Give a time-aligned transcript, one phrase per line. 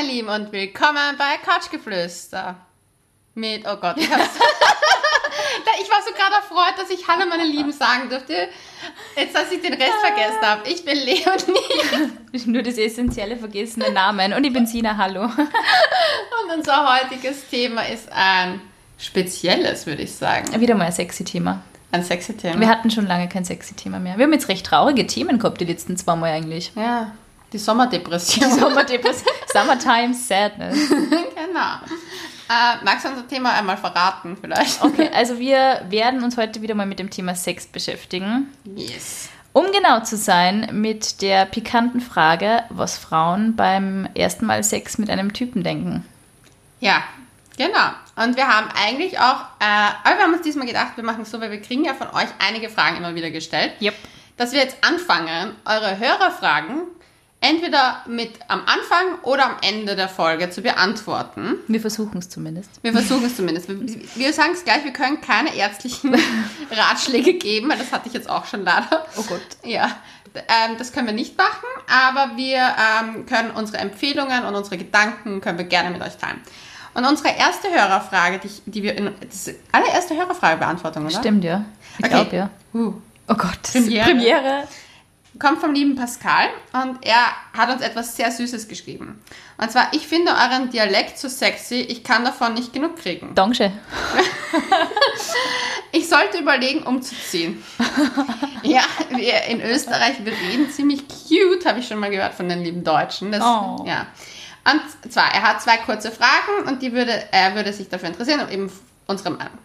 [0.00, 2.56] meine Lieben, und willkommen bei Couchgeflüster.
[3.34, 4.30] Mit, oh Gott, ich, hab's
[5.82, 8.48] ich war so gerade erfreut, dass ich Hallo, meine Lieben sagen durfte.
[9.14, 10.68] Jetzt, dass ich den Rest vergessen habe.
[10.70, 12.46] Ich bin Leonie.
[12.50, 14.32] Nur das essentielle vergessene Namen.
[14.32, 15.24] Und ich bin Sina, hallo.
[15.24, 18.60] Und unser heutiges Thema ist ein
[18.98, 20.58] spezielles, würde ich sagen.
[20.58, 21.62] Wieder mal ein sexy Thema.
[21.92, 22.58] Ein sexy Thema.
[22.58, 24.16] Wir hatten schon lange kein sexy Thema mehr.
[24.16, 26.72] Wir haben jetzt recht traurige Themen gehabt, die letzten zwei Mal eigentlich.
[26.74, 27.12] Ja,
[27.52, 28.50] die Sommerdepression.
[28.50, 29.32] Sommerdepression.
[29.52, 30.88] Summertime Sadness.
[30.88, 31.76] genau.
[32.48, 34.82] Äh, magst du unser Thema einmal verraten vielleicht?
[34.82, 38.48] Okay, also wir werden uns heute wieder mal mit dem Thema Sex beschäftigen.
[38.64, 39.28] Yes.
[39.52, 45.10] Um genau zu sein, mit der pikanten Frage, was Frauen beim ersten Mal Sex mit
[45.10, 46.04] einem Typen denken.
[46.78, 47.02] Ja,
[47.56, 47.90] genau.
[48.16, 51.30] Und wir haben eigentlich auch, äh, aber wir haben uns diesmal gedacht, wir machen es
[51.30, 53.72] so, weil wir kriegen ja von euch einige Fragen immer wieder gestellt.
[53.80, 53.94] Yep.
[54.36, 56.82] Dass wir jetzt anfangen, eure Hörerfragen
[57.40, 61.56] entweder mit am Anfang oder am Ende der Folge zu beantworten.
[61.68, 62.70] Wir versuchen es zumindest.
[62.82, 63.68] Wir versuchen es zumindest.
[63.68, 63.76] Wir,
[64.14, 66.14] wir sagen es gleich, wir können keine ärztlichen
[66.70, 69.06] Ratschläge geben, weil das hatte ich jetzt auch schon leider.
[69.16, 69.40] Oh Gott.
[69.64, 69.96] Ja,
[70.34, 75.40] ähm, das können wir nicht machen, aber wir ähm, können unsere Empfehlungen und unsere Gedanken
[75.40, 76.40] können wir gerne mit euch teilen.
[76.92, 81.18] Und unsere erste Hörerfrage, die, die wir in das allererste Hörerfragebeantwortung, oder?
[81.18, 81.64] Stimmt, ja.
[81.98, 82.08] Ich Okay.
[82.14, 82.50] glaube, ja.
[82.74, 82.94] Uh.
[83.28, 83.62] Oh Gott.
[83.62, 84.04] Premiere.
[84.06, 84.68] Premiere.
[85.38, 89.22] Kommt vom lieben Pascal und er hat uns etwas sehr Süßes geschrieben.
[89.58, 93.34] Und zwar, ich finde euren Dialekt so sexy, ich kann davon nicht genug kriegen.
[93.34, 93.72] Danke.
[95.92, 97.62] Ich sollte überlegen, umzuziehen.
[98.62, 102.62] ja, wir in Österreich, wir reden ziemlich cute, habe ich schon mal gehört von den
[102.62, 103.32] lieben Deutschen.
[103.32, 103.84] Das, Oh.
[103.86, 104.06] ja.
[104.64, 108.48] Und zwar, er hat zwei kurze Fragen und die würde, er würde sich dafür interessieren
[108.50, 108.70] eben
[109.06, 109.58] unsere Meinung.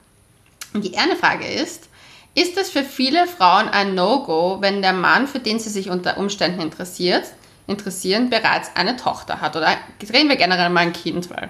[0.74, 1.90] Und die eine Frage ist,
[2.36, 6.17] ist es für viele Frauen ein No-Go, wenn der Mann, für den sie sich unter
[6.17, 7.23] Umständen interessiert,
[7.66, 9.55] interessieren, bereits eine Tochter hat?
[9.55, 9.69] Oder
[10.14, 11.50] reden wir generell mal ein Kind, weil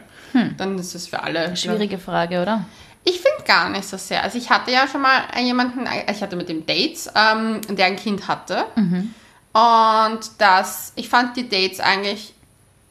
[0.58, 2.66] dann ist es für alle Schwierige Frage, oder?
[3.06, 4.24] ich finde gar nicht so sehr.
[4.24, 7.96] Also ich hatte ja schon mal jemanden, ich hatte mit dem Dates, ähm, der ein
[7.96, 8.66] Kind hatte.
[9.54, 12.34] Und das, ich fand die Dates eigentlich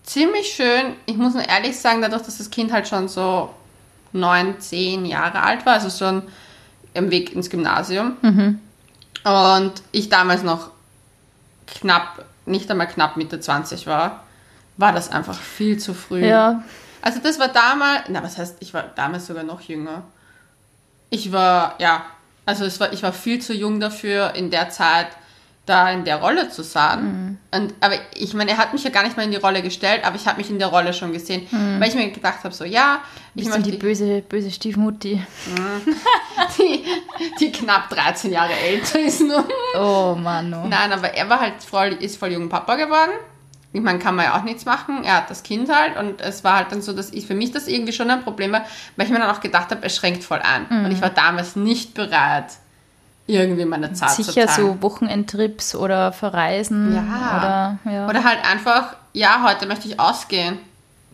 [0.04, 0.94] ziemlich schön.
[1.06, 3.50] Ich muss nur ehrlich sagen, dadurch, dass das Kind halt schon so
[4.12, 6.22] neun, zehn Jahre alt war, also schon
[6.94, 8.16] im Weg ins Gymnasium.
[9.24, 10.70] Und ich damals noch
[11.66, 14.24] knapp, nicht einmal knapp Mitte 20 war,
[14.76, 16.26] war das einfach viel zu früh.
[16.26, 16.62] Ja.
[17.02, 20.02] Also das war damals, na was heißt, ich war damals sogar noch jünger.
[21.10, 22.04] Ich war, ja,
[22.46, 25.08] also es war, ich war viel zu jung dafür, in der Zeit
[25.66, 27.38] da in der Rolle zu sein.
[27.50, 30.04] Und, aber ich meine, er hat mich ja gar nicht mal in die Rolle gestellt,
[30.04, 31.46] aber ich habe mich in der Rolle schon gesehen,
[31.78, 33.00] weil ich mir gedacht habe, so ja,
[33.34, 35.22] ich möchte die böse, böse Stiefmutti?
[36.58, 36.84] die,
[37.40, 39.44] die knapp 13 Jahre älter ist nur.
[39.78, 40.66] Oh Mann, oh.
[40.68, 43.12] Nein, aber er war halt voll, ist voll jung Papa geworden.
[43.72, 45.02] Ich meine, kann man ja auch nichts machen.
[45.02, 47.50] Er hat das Kind halt und es war halt dann so, dass ich für mich
[47.50, 48.64] das irgendwie schon ein Problem war,
[48.96, 50.66] weil ich mir dann auch gedacht habe, es schränkt voll an.
[50.70, 50.84] Mhm.
[50.84, 52.52] Und ich war damals nicht bereit,
[53.26, 56.94] irgendwie meine Zeit Sicher so Wochenendtrips oder verreisen.
[56.94, 57.78] Ja.
[57.84, 58.08] Oder, ja.
[58.08, 60.58] Oder halt einfach, ja, heute möchte ich ausgehen.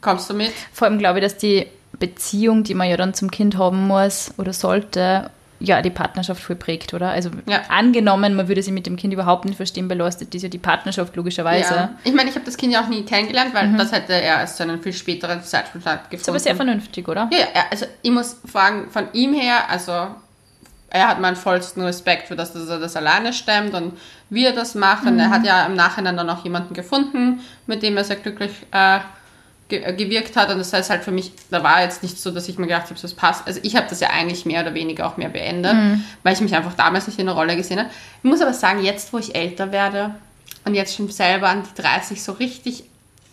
[0.00, 0.52] Kommst du mit?
[0.72, 1.66] Vor allem glaube ich, dass die
[1.98, 6.56] Beziehung, die man ja dann zum Kind haben muss oder sollte, ja, die Partnerschaft voll
[6.56, 7.10] prägt, oder?
[7.10, 7.60] Also Ja.
[7.68, 11.14] angenommen, man würde sich mit dem Kind überhaupt nicht verstehen, belastet ist ja die Partnerschaft
[11.16, 11.74] logischerweise.
[11.74, 11.90] Ja.
[12.02, 14.56] Ich meine, ich habe das Kind ja auch nie kennengelernt, weil das hätte er erst
[14.56, 16.16] zu einem viel späteren Zeitpunkt stattgefunden.
[16.16, 16.20] Mhm.
[16.20, 17.28] Ist aber sehr vernünftig, oder?
[17.30, 19.92] Ja, ja, also ich muss fragen, von ihm her, also
[20.90, 23.96] er hat meinen vollsten Respekt für das, dass er das alleine stemmt und
[24.28, 25.06] wie er das macht.
[25.06, 28.50] Und er hat ja im Nachhinein dann auch jemanden gefunden, mit dem er sehr glücklich
[28.72, 28.98] äh,
[29.68, 30.50] ge äh, gewirkt hat.
[30.50, 32.90] Und das heißt halt für mich, da war jetzt nicht so, dass ich mir gedacht
[32.90, 33.46] habe, das passt.
[33.46, 35.76] Also ich habe das ja eigentlich mehr oder weniger auch mehr beendet,
[36.24, 37.90] weil ich mich einfach damals nicht in der Rolle gesehen habe.
[38.22, 40.14] Ich muss aber sagen, jetzt wo ich älter werde
[40.64, 42.84] und jetzt schon selber an die 30 so richtig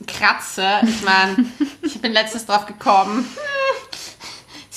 [0.06, 1.48] kratze, ich meine,
[1.82, 3.28] ich bin letztens drauf gekommen,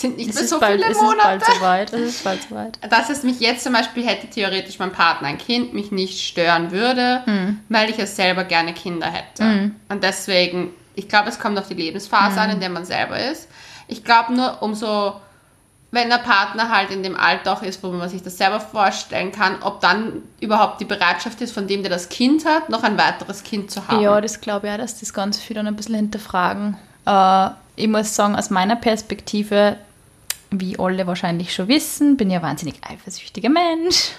[0.01, 1.23] sind nicht Es mehr so bald, viele es ist Monate.
[1.29, 1.93] bald soweit.
[1.93, 2.79] Es ist bald soweit.
[2.91, 6.71] Dass es mich jetzt zum Beispiel hätte theoretisch mein Partner, ein Kind, mich nicht stören
[6.71, 7.61] würde, Hm.
[7.69, 9.73] weil ich ja selber gerne Kinder hätte.
[9.89, 12.39] Und deswegen, ich glaube, es kommt auf die Lebensphase Hm.
[12.43, 13.49] an, in der man selber ist.
[13.89, 15.15] Ich glaube nur, umso,
[15.91, 19.33] wenn der Partner halt in dem Alter auch ist, wo man sich das selber vorstellen
[19.33, 22.97] kann, ob dann überhaupt die Bereitschaft ist, von dem, der das Kind hat, noch ein
[22.97, 24.01] weiteres Kind zu haben.
[24.01, 26.77] Ja, das glaube ich auch, dass das ganz viel dann ein bisschen hinterfragen.
[27.07, 29.77] Äh, ich muss sagen, aus meiner Perspektive,
[30.51, 34.11] wie alle wahrscheinlich schon wissen, bin ich ein wahnsinnig eifersüchtiger Mensch.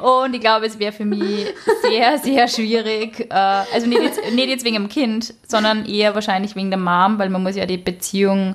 [0.00, 0.22] Oh.
[0.22, 1.46] Und ich glaube, es wäre für mich
[1.82, 3.26] sehr, sehr schwierig.
[3.30, 7.18] Äh, also nicht jetzt, nicht jetzt wegen dem Kind, sondern eher wahrscheinlich wegen der Mom,
[7.18, 8.54] weil man muss ja die Beziehung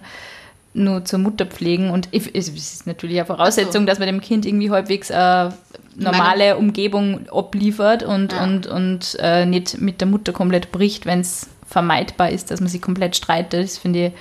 [0.74, 1.90] nur zur Mutter pflegen.
[1.90, 3.86] Und es ist natürlich eine Voraussetzung, so.
[3.88, 5.50] dass man dem Kind irgendwie halbwegs äh,
[5.96, 8.44] normale Umgebung abliefert und, Ja.
[8.44, 12.70] und, und äh, nicht mit der Mutter komplett bricht, wenn es vermeidbar ist, dass man
[12.70, 13.64] sich komplett streitet.
[13.64, 14.12] Das finde ich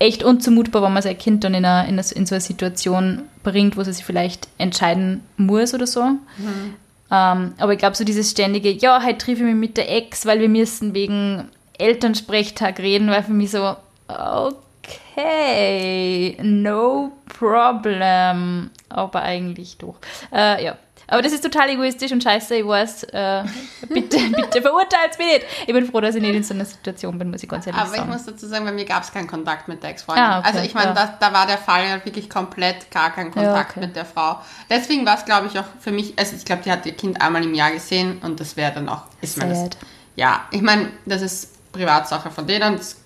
[0.00, 3.22] echt unzumutbar, wenn man sein Kind dann in, eine, in, eine, in so eine Situation
[3.44, 6.02] bringt, wo sie sich vielleicht entscheiden muss oder so.
[6.02, 6.74] Mhm.
[7.12, 10.26] Ähm, aber ich glaube, so dieses ständige, ja, heute treffe ich mich mit der Ex,
[10.26, 11.48] weil wir müssen wegen
[11.78, 13.76] Elternsprechtag reden, war für mich so,
[14.86, 18.70] okay, no problem.
[18.88, 19.96] Aber eigentlich doch.
[20.32, 20.76] Äh, ja,
[21.10, 23.04] aber das ist total egoistisch und scheiße, ich weiß.
[23.04, 23.44] Äh,
[23.88, 25.46] bitte, bitte verurteilt mich nicht.
[25.66, 27.80] Ich bin froh, dass ich nicht in so einer Situation bin, muss ich ganz ehrlich
[27.80, 28.02] Aber sagen.
[28.02, 30.24] Aber ich muss dazu sagen, bei mir gab es keinen Kontakt mit der Ex-Freundin.
[30.24, 30.94] Ah, okay, also ich meine, ja.
[30.94, 33.80] da, da war der Fall ja wirklich komplett gar kein Kontakt Ja, okay.
[33.80, 34.40] mit der Frau.
[34.68, 37.20] Deswegen war es, glaube ich, auch für mich, also ich glaube, die hat ihr Kind
[37.20, 39.70] einmal im Jahr gesehen und das wäre dann auch, ist mir das,
[40.14, 42.96] ja, ich meine, das ist Privatsache von denen, das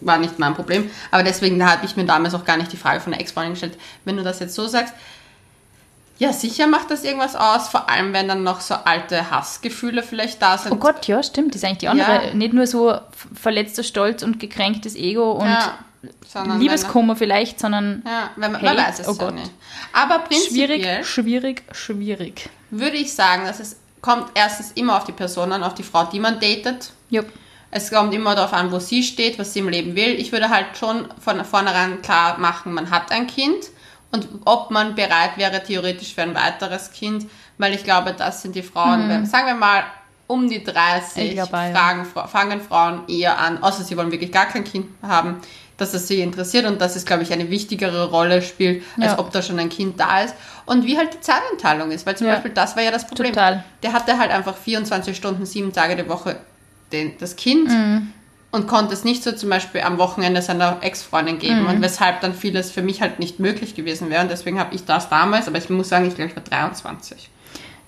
[0.00, 2.76] war nicht mein Problem, aber deswegen, da habe ich mir damals auch gar nicht die
[2.76, 4.94] Frage von der Ex-Freundin gestellt, wenn du das jetzt so sagst,
[6.20, 10.42] ja, sicher macht das irgendwas aus, vor allem wenn dann noch so alte Hassgefühle vielleicht
[10.42, 10.70] da sind.
[10.70, 11.54] Oh Gott, ja, stimmt.
[11.54, 12.26] Das ist eigentlich die andere.
[12.26, 12.34] Ja.
[12.34, 12.94] Nicht nur so
[13.34, 15.78] verletzter Stolz und gekränktes Ego und ja,
[16.58, 19.32] Liebeskummer vielleicht, sondern ja, wenn, man, man weiß es Oh Gott.
[19.32, 19.50] nicht.
[19.94, 22.50] Aber prinzipiell schwierig, schwierig, schwierig.
[22.68, 26.04] würde ich sagen, dass es kommt erstens immer auf die Person an, auf die Frau,
[26.04, 26.90] die man datet.
[27.08, 27.22] Ja.
[27.70, 30.20] Es kommt immer darauf an, wo sie steht, was sie im Leben will.
[30.20, 33.70] Ich würde halt schon von vornherein klar machen, man hat ein Kind
[34.12, 37.26] und ob man bereit wäre, theoretisch für ein weiteres Kind,
[37.58, 39.84] weil ich glaube, das sind die Frauen, wenn- sagen wir mal,
[40.26, 41.70] um die 30 Ich glaube ja.
[41.72, 45.40] fragen, Fra- fangen Frauen eher an, außer sie wollen wirklich gar kein Kind haben,
[45.76, 49.18] dass es sie interessiert und dass es, glaube ich, eine wichtigere Rolle spielt, als Ja.
[49.18, 50.34] ob da schon ein Kind da ist.
[50.66, 52.34] Und wie halt die Zeitanteilung ist, weil zum Ja.
[52.34, 53.32] Beispiel das war ja das Problem.
[53.32, 53.64] Total.
[53.82, 56.36] Der hatte halt einfach 24 Stunden, sieben Tage die Woche
[56.92, 58.12] den, das Kind Mhm.
[58.52, 61.68] Und konnte es nicht so zum Beispiel am Wochenende seiner Ex-Freundin geben Mhm.
[61.68, 64.84] und weshalb dann vieles für mich halt nicht möglich gewesen wäre und deswegen habe ich
[64.84, 67.28] das damals, aber ich muss sagen, ich glaube, ich war 23.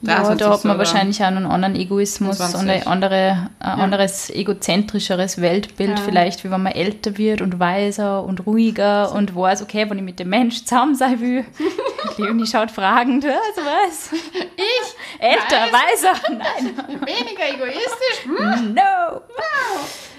[0.04, 2.60] Ja, 23 da hat man wahrscheinlich auch einen anderen Egoismus 25.
[2.60, 6.04] und ein, andere, ein anderes egozentrischeres Weltbild Ja.
[6.04, 10.04] vielleicht, wie wenn man älter wird und weiser und ruhiger und weiß, okay, wenn ich
[10.04, 11.44] mit dem Mensch zusammen sein will.
[12.18, 14.20] Leonie schaut fragend, was, was?
[14.56, 15.20] Ich?
[15.20, 16.02] Älter, Weiß?
[16.02, 16.20] weiser?
[16.30, 17.00] Nein.
[17.06, 18.24] Weniger egoistisch?
[18.24, 18.74] Hm?
[18.74, 19.20] No.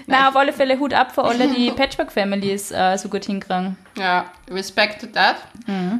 [0.06, 3.76] Na, auf alle Fälle Hut ab für alle, die Patchwork-Families äh, so gut hinkriegen.
[3.96, 5.36] Ja, respect to that.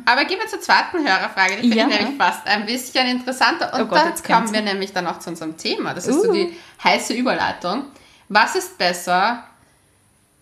[0.05, 1.91] Aber gehen wir zur zweiten Hörerfrage, die finde Mhm.
[1.91, 1.97] Ja.
[1.97, 3.73] ich nämlich fast ein bisschen interessanter.
[3.75, 5.95] Und Oh Gott, jetzt kommen wir nämlich dann auch zu unserem Thema.
[5.95, 6.33] Das ist so Uh.
[6.33, 7.85] die heiße Überleitung.
[8.29, 9.45] Was ist besser,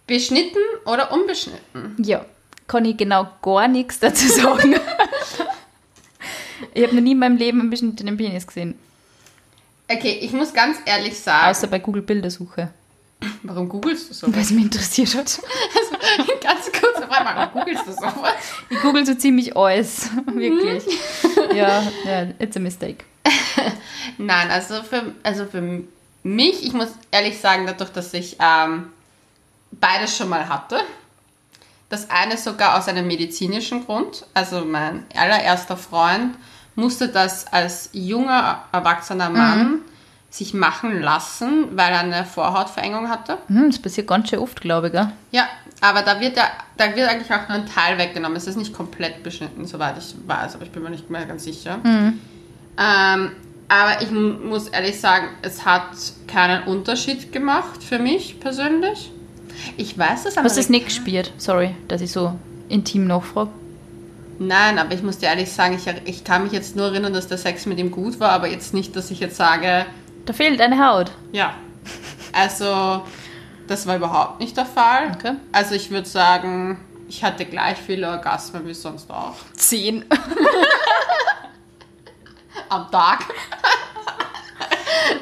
[0.06, 1.96] beschnitten oder unbeschnitten?
[1.98, 2.24] Ja,
[2.66, 4.74] kann ich genau gar nichts dazu sagen.
[6.74, 8.78] ich habe noch nie in meinem Leben einen beschnittenen Penis gesehen.
[9.90, 12.70] Okay, ich muss ganz ehrlich sagen, Außer bei Google Bildersuche.
[13.42, 14.34] Warum googelst du so?
[14.34, 15.40] Weil es mich interessiert hat.
[15.76, 18.34] Also, ganz kurz, mal, warum googelst du sowas?
[18.68, 20.10] Ich google so ziemlich alles.
[20.26, 20.84] Wirklich.
[21.54, 23.04] ja, ja, it's a mistake.
[24.18, 25.82] Nein, also für, also für
[26.22, 28.86] mich, ich muss ehrlich sagen, dadurch, dass ich ähm,
[29.72, 30.80] beides schon mal hatte,
[31.88, 36.34] das eine sogar aus einem medizinischen Grund, also mein allererster Freund
[36.74, 39.80] musste das als junger, erwachsener Mann
[40.32, 43.36] sich machen lassen, weil er eine Vorhautverengung hatte.
[43.48, 44.92] Hm, das passiert ganz schön oft, glaube ich.
[44.94, 45.12] Gell?
[45.30, 45.46] Ja,
[45.82, 46.44] aber da wird, ja,
[46.78, 48.36] da wird eigentlich auch nur ein Teil weggenommen.
[48.38, 51.44] Es ist nicht komplett beschnitten, soweit ich weiß, aber ich bin mir nicht mehr ganz
[51.44, 51.76] sicher.
[51.84, 52.18] Mhm.
[52.78, 53.30] Ähm,
[53.68, 55.90] aber ich mu- muss ehrlich sagen, es hat
[56.26, 59.12] keinen Unterschied gemacht für mich persönlich.
[59.76, 61.30] Ich weiß es aber Hast du das nicht gespielt?
[61.36, 62.34] Sorry, dass ich so
[62.70, 63.50] intim nachfrage.
[64.38, 67.28] Nein, aber ich muss dir ehrlich sagen, ich, ich kann mich jetzt nur erinnern, dass
[67.28, 69.84] der Sex mit ihm gut war, aber jetzt nicht, dass ich jetzt sage,
[70.26, 71.10] Da fehlt eine Haut.
[71.32, 71.54] ja.
[72.34, 73.02] Also,
[73.68, 75.12] das war überhaupt nicht der Fall.
[75.16, 75.34] Okay.
[75.52, 79.34] Also, ich würde sagen, ich hatte gleich viele Orgasmen wie sonst auch.
[79.54, 80.06] Zehn.
[82.70, 83.24] Am Tag.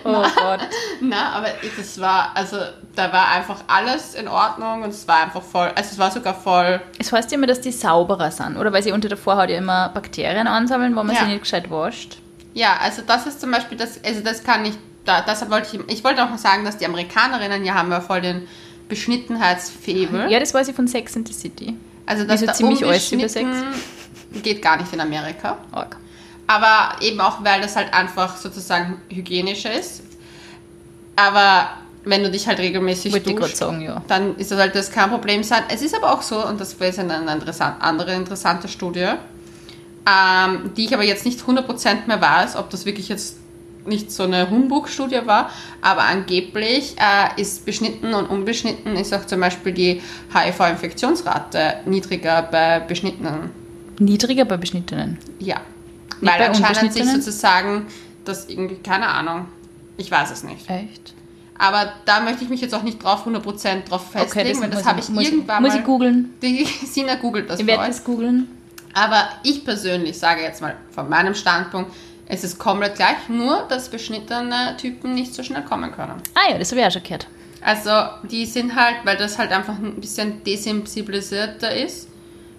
[0.05, 0.61] Oh Gott.
[1.01, 2.59] Na, aber das war, also,
[2.95, 6.35] da war einfach alles in Ordnung und es war einfach voll, also es war sogar
[6.35, 8.73] voll, Es heißt ja immer, dass die sauberer sind, oder?
[8.73, 11.23] Weil sie unter der Vorhaut ja immer Bakterien ansammeln, wo man Ja.
[11.23, 12.19] sie nicht gescheit wascht.
[12.55, 15.97] ja, also das ist zum Beispiel das, also das kann ich, da, deshalb wollte ich,
[15.97, 18.47] ich wollte auch noch sagen, dass die Amerikanerinnen ja haben ja voll den
[18.89, 20.31] Beschnittenheitsfebel.
[20.31, 21.77] Ja, das weiß ich von Sex and the City.
[22.07, 23.65] Also das so da ziemlich alles über unbeschnitten
[24.43, 25.59] geht gar nicht in Amerika.
[25.73, 25.97] Arg.
[26.47, 30.03] Aber eben auch, weil das halt einfach sozusagen hygienischer ist.
[31.17, 31.71] Aber
[32.05, 34.03] wenn du dich halt regelmäßig Wollte sagen, ja.
[34.09, 35.65] dann ist das halt das kein Problem sein.
[35.69, 37.37] Es ist aber auch so, und das ist eine
[37.81, 39.13] andere interessante Studie,
[40.07, 43.37] ähm, die ich aber jetzt nicht 100% mehr weiß, ob das wirklich jetzt
[43.87, 49.41] nicht so eine Humbug-Studie war, aber angeblich äh, ist beschnitten und unbeschnitten ist auch zum
[49.41, 50.03] Beispiel die
[50.35, 53.51] HIV-Infektionsrate niedriger bei Beschnittenen.
[53.99, 55.19] Niedriger bei Beschnittenen.
[55.39, 55.61] Ja.
[56.21, 57.87] Nicht Weil anscheinend sich sozusagen
[58.25, 59.47] das irgendwie, keine Ahnung,
[59.97, 60.69] ich weiß es nicht.
[60.69, 61.15] Echt?
[61.59, 64.87] Aber da möchte ich mich jetzt auch nicht drauf 100% drauf festlegen, weil das muss
[64.89, 65.79] habe ich- muss, irgendwann Muss mal...
[65.79, 66.31] ich googeln?
[66.43, 68.49] Die Sina googelt das Ich werde das googeln.
[68.95, 71.93] Aber ich persönlich sage jetzt mal von meinem Standpunkt,
[72.31, 76.15] es ist komplett gleich, nur dass beschnittene Typen nicht so schnell kommen können.
[76.35, 77.27] Ah ja, das habe ich auch schon gehört.
[77.61, 77.91] Also
[78.23, 82.09] die sind halt, weil das halt einfach ein bisschen desensibilisierter ist,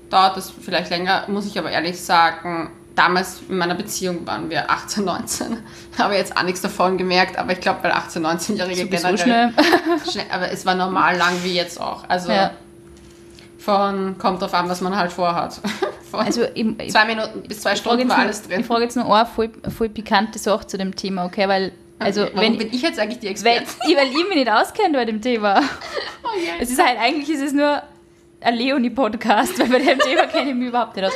[0.09, 4.69] dauert das vielleicht länger, muss ich aber ehrlich sagen, damals in meiner Beziehung waren wir
[4.69, 5.57] 18, 19.
[5.97, 9.53] Habe jetzt auch nichts davon gemerkt, aber ich glaube, weil 18, 19-Jährige Sowieso generell schnell.
[10.11, 12.03] schnell, aber es war normal lang wie jetzt auch.
[12.09, 12.51] Also Ja.
[13.61, 15.59] Von, kommt drauf an, was man halt vorhat.
[16.11, 18.59] Von Also ich, zwei Minuten bis zwei Stunden war alles drin.
[18.59, 21.47] ich frage jetzt nur eine voll, voll pikante Sache zu dem Thema, okay?
[21.47, 23.67] Weil, also, Warum wenn, bin ich jetzt eigentlich die weil, Expertin?
[23.87, 25.61] ich, weil ich mich nicht auskenne bei dem Thema.
[26.23, 26.53] Oh, yeah.
[26.61, 27.81] Es ist halt, eigentlich ist es nur
[28.41, 31.13] ein Leonie-Podcast, weil bei dem Thema kenne ich mich überhaupt nicht aus.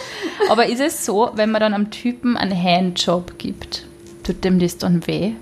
[0.50, 3.86] Aber ist es so, wenn man dann am Typen einen Handjob gibt,
[4.26, 5.34] tut dem das dann weh?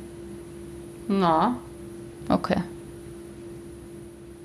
[1.08, 1.56] Na,
[2.30, 2.58] Okay.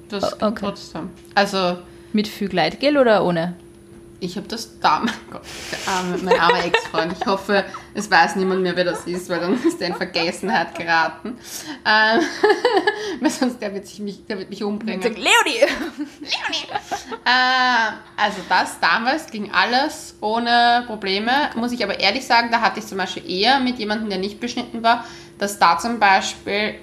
[0.08, 0.60] das O- okay.
[0.60, 1.10] trotzdem.
[1.34, 1.78] Also,
[2.12, 3.54] Mit viel Gleitgel oder ohne?
[4.20, 5.42] ich habe das da, mein Gott,
[5.86, 7.14] arme, mein armer Ex-Freund.
[7.18, 10.74] Ich hoffe, es weiß niemand mehr, wer das ist, weil dann ist der in Vergessenheit
[10.74, 11.38] geraten.
[11.84, 12.20] Ähm,
[13.20, 15.02] weil sonst der wird, sich mich, der wird mich umbringen.
[15.02, 15.60] Sag, Leonie!
[17.24, 21.50] Äh, also das damals ging alles ohne Probleme.
[21.54, 24.40] Muss ich aber ehrlich sagen, da hatte ich zum Beispiel eher mit jemandem, der nicht
[24.40, 25.04] beschnitten war,
[25.38, 26.74] dass da zum Beispiel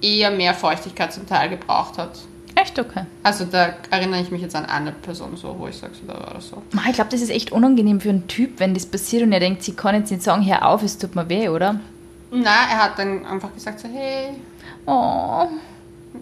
[0.00, 2.18] eher mehr Feuchtigkeit zum Teil gebraucht hat.
[2.64, 3.04] Echt okay.
[3.22, 6.14] Also da erinnere ich mich jetzt an eine Person so, wo ich sage, so, da
[6.18, 6.62] war das so.
[6.88, 9.62] Ich glaube, das ist echt unangenehm für einen Typ, wenn das passiert und er denkt,
[9.62, 11.78] sie kann jetzt nicht sagen, hör auf, es tut mir weh, oder?
[12.30, 14.30] Na, er hat dann einfach gesagt so, hey,
[14.86, 15.46] Oh,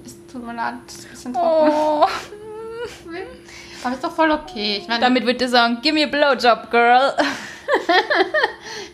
[0.04, 1.70] es tut mir leid, es ist ein bisschen trocken.
[1.72, 2.06] oh.
[3.84, 4.78] Aber ist doch voll okay.
[4.80, 7.12] Ich meine, Damit würde ich sagen, give me a blowjob, girl.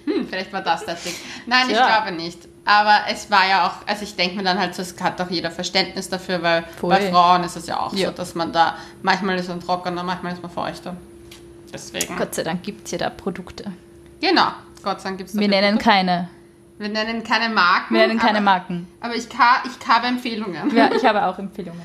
[0.05, 1.15] Hm, vielleicht war das der Trick.
[1.47, 2.01] Nein, ich Tja.
[2.03, 2.39] glaube nicht.
[2.69, 5.31] Aber es war ja auch, also ich denke mir dann halt so, es hat doch
[5.31, 6.91] jeder Verständnis dafür, weil Voll.
[6.91, 8.09] bei Frauen ist es ja auch Ja.
[8.09, 10.95] so, dass man da, manchmal ist man trockener, manchmal ist man feuchter.
[11.73, 12.15] Deswegen.
[12.17, 13.73] Gott sei Dank gibt es ja da Produkte.
[14.21, 14.49] Genau.
[14.83, 16.29] Gott sei Dank gibt es Wir nennen keine.
[16.79, 17.95] Wir nennen keine Marken.
[17.95, 18.87] Wir nennen keine aber, Marken.
[19.01, 20.75] Aber ich, ka ich habe Empfehlungen.
[20.77, 21.83] Ja, ich habe auch Empfehlungen.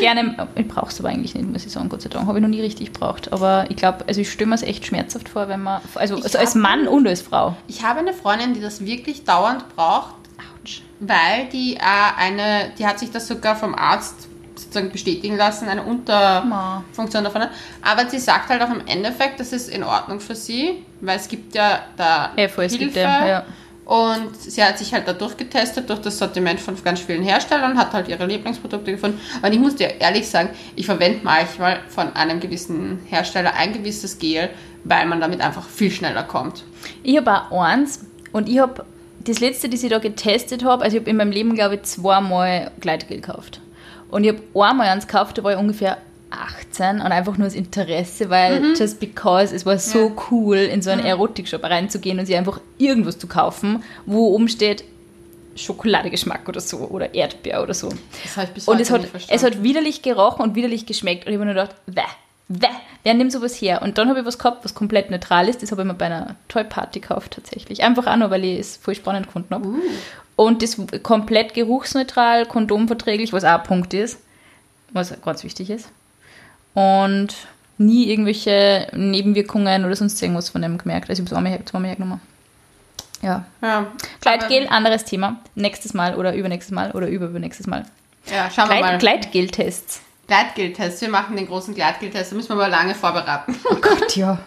[0.00, 2.26] Gerne, ich brauche es aber eigentlich nicht, muss ich sagen, Gott sei Dank.
[2.26, 3.32] Habe ich noch nie richtig gebraucht.
[3.32, 6.38] Aber ich glaube, also ich stelle mir es echt schmerzhaft vor, wenn man, also, also
[6.38, 7.54] als hab- Mann und als Frau.
[7.68, 10.14] Ich habe eine Freundin, die das wirklich dauernd braucht,
[10.60, 10.82] Autsch.
[11.00, 11.80] weil die äh,
[12.18, 15.82] eine, die hat sich das sogar vom Arzt sozusagen bestätigen lassen, eine.
[15.82, 17.50] Unterfunktion davon hat.
[17.82, 21.28] Aber sie sagt halt auch im Endeffekt, das ist in Ordnung für sie, weil es
[21.28, 22.66] gibt ja da Hilfe.
[22.68, 23.44] gibt ja, ja.
[23.84, 27.92] Und sie hat sich halt da durchgetestet durch das Sortiment von ganz vielen Herstellern, hat
[27.92, 29.20] halt ihre Lieblingsprodukte gefunden.
[29.42, 34.18] Und ich muss dir ehrlich sagen, ich verwende manchmal von einem gewissen Hersteller ein gewisses
[34.18, 34.50] Gel,
[34.84, 36.64] weil man damit einfach viel schneller kommt.
[37.02, 38.84] Ich habe auch eins und ich habe
[39.24, 41.82] das letzte, das ich da getestet habe, also ich habe in meinem Leben, glaube ich,
[41.82, 43.60] zweimal Gleitgel gekauft.
[44.10, 45.98] Und ich habe einmal eins gekauft, da war ich ungefähr
[46.32, 50.90] 18 und einfach nur das Interesse, weil just because es war so cool, in so
[50.90, 54.84] einen Erotikshop reinzugehen und sich einfach irgendwas zu kaufen, wo oben steht
[55.56, 57.90] Schokoladegeschmack oder so oder Erdbeer oder so.
[58.22, 59.36] Das habe ich bis Und heute es hat, nicht verstanden.
[59.36, 61.26] es hat widerlich gerochen und widerlich geschmeckt.
[61.26, 62.00] Und ich habe nur gedacht, wäh,
[62.48, 62.68] wäh,
[63.02, 63.82] wer nimmt sowas her?
[63.82, 65.62] Und dann habe ich was gehabt, was komplett neutral ist.
[65.62, 67.82] Das habe ich mir bei einer Toy-Party gekauft tatsächlich.
[67.82, 69.68] Einfach auch nur, weil ich es voll spannend gefunden habe.
[70.36, 74.20] Und das komplett geruchsneutral, kondomverträglich, was auch ein Punkt ist,
[74.92, 75.88] was ganz wichtig ist.
[76.74, 77.34] Und
[77.78, 81.10] nie irgendwelche Nebenwirkungen oder sonst irgendwas von dem gemerkt.
[81.10, 82.20] Also ich habe es einmal, zweimal hergenommen.
[83.22, 83.44] Ja.
[83.62, 83.86] ja,
[84.20, 85.40] Gleitgel, anderes Thema.
[85.54, 87.84] Nächstes Mal oder übernächstes Mal oder übernächstes Mal.
[88.26, 88.98] Ja, schauen wir mal.
[88.98, 90.02] Gleit, Gleitgel-Tests.
[90.26, 91.00] Gleitgeltest.
[91.02, 92.32] Wir machen den großen Gleitgeltest.
[92.32, 93.54] Da müssen wir aber lange vorbereiten.
[93.70, 94.38] Oh Gott, ja.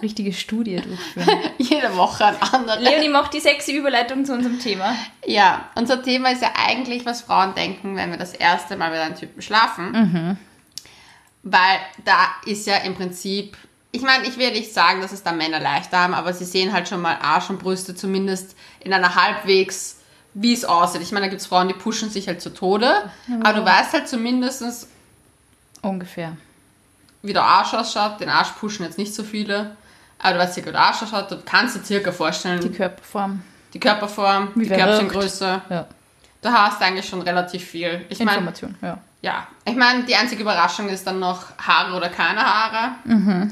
[0.00, 1.28] Richtige Studie durchführen.
[1.58, 2.78] Jede Woche ein anderer.
[2.78, 4.94] Leonie macht die sexy Überleitung zu unserem Thema.
[5.26, 9.00] Ja, unser Thema ist ja eigentlich, was Frauen denken, wenn wir das erste Mal mit
[9.00, 10.38] einem Typen schlafen.
[11.42, 13.56] Weil da ist ja im Prinzip,
[13.90, 16.72] ich meine, ich will nicht sagen, dass es da Männer leichter haben, aber sie sehen
[16.72, 19.98] halt schon mal Arsch und Brüste zumindest in einer halbwegs,
[20.34, 21.02] wie es aussieht.
[21.02, 23.10] Ich meine, da gibt es Frauen, die pushen sich halt zu Tode,
[23.42, 24.86] aber du weißt halt zumindest,
[25.82, 26.36] Ungefähr.
[27.22, 28.20] wie der Arsch ausschaut.
[28.20, 29.76] Den Arsch pushen jetzt nicht so viele,
[30.20, 31.30] aber du weißt ja, wie der Arsch ausschaut.
[31.30, 33.42] Du kannst dir circa vorstellen, Die die, Körperform.
[33.80, 34.84] Körperform, Wie die verrückt.
[34.84, 35.62] Körperchengröße.
[35.70, 35.86] Ja.
[36.40, 38.04] Du hast eigentlich schon relativ viel.
[38.08, 38.98] Ich Information, ja.
[39.22, 42.92] Ja, ich meine, die einzige Überraschung ist dann noch Haare oder keine Haare.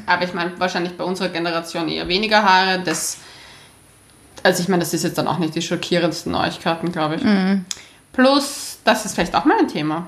[0.06, 2.80] Aber ich meine, wahrscheinlich bei unserer Generation eher weniger Haare.
[2.84, 3.18] Das,
[4.42, 7.22] also ich meine, das ist jetzt dann auch nicht die schockierendsten Neuigkeiten, glaube ich.
[8.12, 10.06] Plus, das ist vielleicht auch mal ein Thema.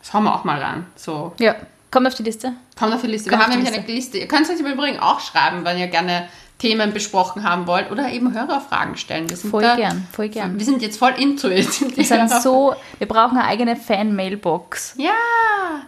[0.00, 0.86] Das hauen wir auch mal rein.
[0.96, 1.54] So, Ja.
[1.90, 2.54] Kommt auf die Liste.
[2.78, 3.28] kommt auf die Liste.
[3.28, 4.16] Kommt wir haben nämlich eine Liste.
[4.16, 6.26] Ihr könnt es euch im Übrigen auch schreiben, wenn ihr gerne
[6.62, 9.28] Themen besprochen haben wollt oder eben Hörerfragen stellen.
[9.28, 10.60] Wir sind Voll da, gern, voll gern.
[10.60, 11.68] Wir sind jetzt voll into it.
[11.96, 14.94] Wir sind so, wir brauchen eine eigene Fan-Mailbox.
[14.96, 15.10] Ja,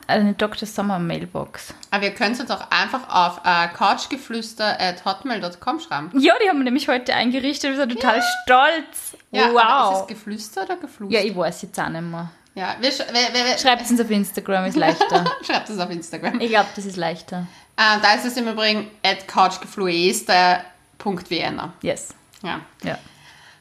[0.08, 0.66] Eine Dr.
[0.66, 1.74] Sommer-Mailbox.
[1.92, 6.10] aber ihr könnt uns auch einfach auf äh, couchgeflüster.hotmail.com schreiben.
[6.18, 7.70] Ja, die haben wir nämlich heute eingerichtet.
[7.70, 9.16] Wir sind total stolz.
[9.30, 9.92] Ja, wow.
[9.94, 11.14] ist es Geflüster oder Geflüster?
[11.14, 12.32] Ja, ich weiß jetzt auch nicht mehr.
[12.56, 15.24] Ja, wir, wir, wir, wir, Schreibt es uns auf Instagram, ist leichter.
[15.46, 16.40] schreibt es auf Instagram.
[16.40, 17.46] Ich glaube, das ist leichter.
[17.76, 21.72] Äh, da ist es im Übrigen at couchgefluester.vienna.
[21.82, 22.14] Yes.
[22.42, 22.60] Ja.
[22.82, 22.98] Ja.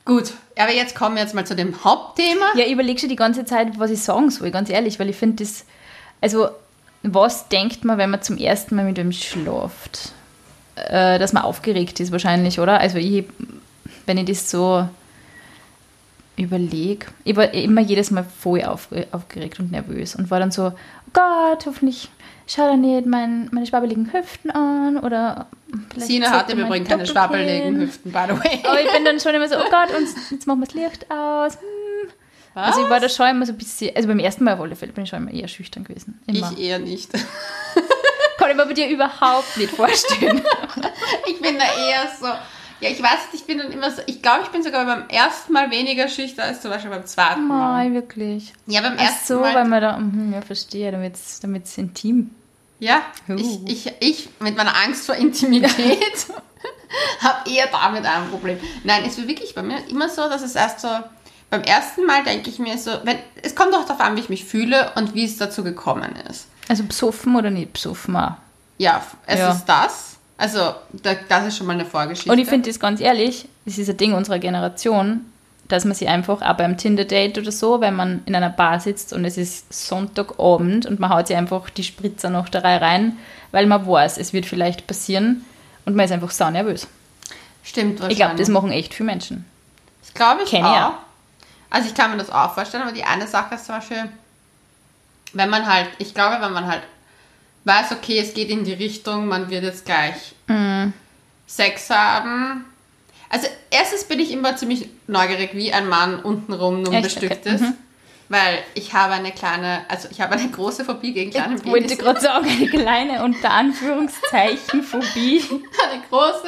[0.05, 2.51] Gut, aber jetzt kommen wir jetzt mal zu dem Hauptthema.
[2.55, 5.15] Ja, ich überlege schon die ganze Zeit, was ich sagen soll, ganz ehrlich, weil ich
[5.15, 5.65] finde das.
[6.19, 6.49] Also,
[7.03, 10.11] was denkt man, wenn man zum ersten Mal mit wem schlaft?
[10.75, 12.79] Äh, dass man aufgeregt ist, wahrscheinlich, oder?
[12.79, 13.25] Also, ich,
[14.05, 14.87] wenn ich das so
[16.35, 20.67] überlege, ich war immer jedes Mal voll auf, aufgeregt und nervös und war dann so:
[20.67, 20.73] oh
[21.13, 22.09] Gott, hoffentlich
[22.47, 25.47] schaut er nicht mein, meine schwabbeligen Hüften an oder.
[25.91, 28.59] vielleicht Sina hat im Übrigen keine schwabbeligen Hüften, by the way.
[28.63, 31.11] Aber ich bin dann schon immer so, oh Gott, und jetzt machen wir das Licht
[31.11, 31.53] aus.
[31.55, 32.11] Hm.
[32.55, 34.75] Also ich war da schon immer so ein bisschen, also beim ersten Mal auf alle
[34.75, 36.21] Fälle bin ich schon immer eher schüchtern gewesen.
[36.27, 36.51] Immer.
[36.51, 37.11] Ich eher nicht.
[38.37, 40.41] Kann ich mir bei dir überhaupt nicht vorstellen.
[41.27, 42.27] Ich bin da eher so.
[42.83, 44.01] Ja, ich weiß nicht, ich bin dann immer so.
[44.07, 47.47] Ich glaube, ich bin sogar beim ersten Mal weniger schüchtern als zum Beispiel beim zweiten
[47.47, 47.83] Mal.
[47.85, 48.53] Nein, wirklich.
[48.67, 49.55] Ja, beim Ach ersten so, Mal.
[49.55, 52.31] weil man da, mhm, ja, verstehe, damit es intim.
[52.79, 53.35] Ja, Uh.
[53.65, 56.27] ich, ich, ich mit meiner Angst vor Intimität
[57.21, 58.59] habe eher damit ein Problem.
[58.83, 60.89] Nein, es wird wirklich bei mir immer so, dass es erst so,
[61.49, 64.29] beim ersten Mal denke ich mir so, wenn, es kommt auch darauf an, wie ich
[64.29, 66.47] mich fühle und wie es dazu gekommen ist.
[66.67, 68.33] Also besoffen oder nicht besoffen auch.
[68.77, 69.51] Ja, es Ja.
[69.51, 70.12] ist das.
[70.43, 72.29] Also, da, das ist schon mal eine Vorgeschichte.
[72.29, 75.21] Und ich finde das ganz ehrlich, das ist ein Ding unserer Generation,
[75.69, 79.13] dass man sich einfach auch beim Tinder-Date oder so, wenn man in einer Bar sitzt
[79.13, 83.17] und es ist Sonntagabend und man haut sich einfach die Spritzer noch da rein,
[83.53, 85.45] weil man weiß, es wird vielleicht passieren
[85.85, 86.89] und man ist einfach sau nervös.
[87.63, 88.11] Stimmt wahrscheinlich.
[88.11, 89.45] Ich glaube, das machen echt viele Menschen.
[90.01, 90.89] Das glaube ich Kenn ich auch.
[90.89, 90.93] auch.
[91.69, 94.09] Also ich kann mir das auch vorstellen, aber die eine Sache ist zum Beispiel,
[95.31, 96.81] wenn man halt, ich glaube, wenn man halt
[97.65, 100.15] weiß, okay, es geht in die Richtung, man wird jetzt gleich
[100.47, 100.93] Mhm.
[101.47, 102.65] Sex haben.
[103.29, 107.03] Also erstens bin ich immer ziemlich neugierig, wie ein Mann untenrum nun Echt?
[107.03, 107.55] bestückt Okay.
[107.55, 107.61] ist.
[107.61, 107.73] Mhm.
[108.29, 111.95] Weil ich habe eine kleine, also ich habe eine große Phobie gegen kleine Ich wollte
[111.97, 115.41] gerade sagen, eine kleine unter Anführungszeichen Phobie.
[115.91, 116.47] Eine große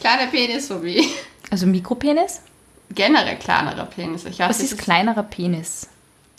[0.00, 1.08] kleine Penisphobie.
[1.50, 2.40] Also Mikropenis?
[2.90, 4.28] Generell kleinere Penisse.
[4.28, 5.88] Ich weiß Was ist kleinerer Penis?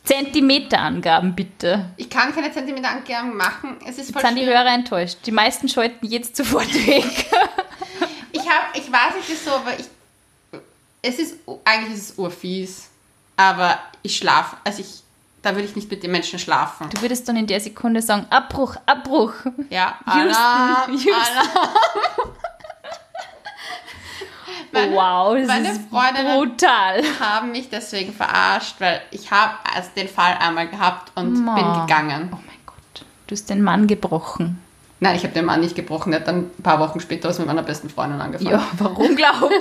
[0.08, 1.86] Zentimeterangaben bitte.
[1.98, 3.78] Ich kann keine Zentimeterangaben machen.
[3.88, 4.58] Es ist voll Jetzt sind die schwierig.
[4.58, 5.18] Hörer enttäuscht.
[5.26, 7.26] Die meisten schalten jetzt sofort weg.
[8.32, 9.86] Ich habe, ich weiß nicht wieso, aber ich,
[11.02, 12.90] es ist, eigentlich ist es urfies,
[13.36, 15.02] aber ich schlafe, also ich,
[15.42, 16.90] da würde ich nicht mit den Menschen schlafen.
[16.90, 19.34] Du würdest dann in der Sekunde sagen, Abbruch, Abbruch.
[19.70, 21.14] Ja, Houston, Alarm, Houston.
[21.14, 21.70] Alarm.
[24.72, 27.02] Meine- wow, das meine ist Freundinnen- brutal.
[27.20, 31.56] haben mich deswegen verarscht, weil ich habe also den Fall einmal gehabt und Ma.
[31.56, 32.30] bin gegangen.
[32.32, 34.62] Oh mein Gott, du hast den Mann gebrochen.
[35.00, 37.38] Nein, ich habe den Mann nicht gebrochen, der hat dann ein paar Wochen später was
[37.38, 38.50] mit meiner besten Freundin angefangen.
[38.52, 39.50] Ja, warum glaubst du?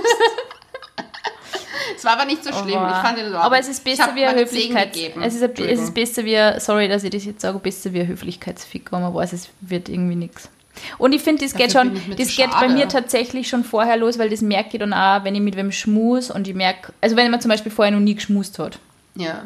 [1.96, 3.40] Es war aber nicht so schlimm, ich fand ihn Ordnung.
[3.40, 4.92] Aber es ist besser wie ein meinen Segen Höflichkeits...
[4.98, 5.22] gegeben.
[5.22, 8.08] Es ist, es ist besser wie, sorry, dass ich das jetzt sage, besser wie ein
[8.08, 10.50] Höflichkeitsfick, aber man weiß, es wird irgendwie nichts.
[10.98, 13.64] Und ich finde, das geht Dafür schon, ich mir das geht bei mir tatsächlich schon
[13.64, 16.54] vorher los, weil das merke ich dann auch, wenn ich mit wem schmus und ich
[16.54, 18.78] merke, also wenn man zum Beispiel vorher noch nie geschmust hat.
[19.14, 19.44] Ja.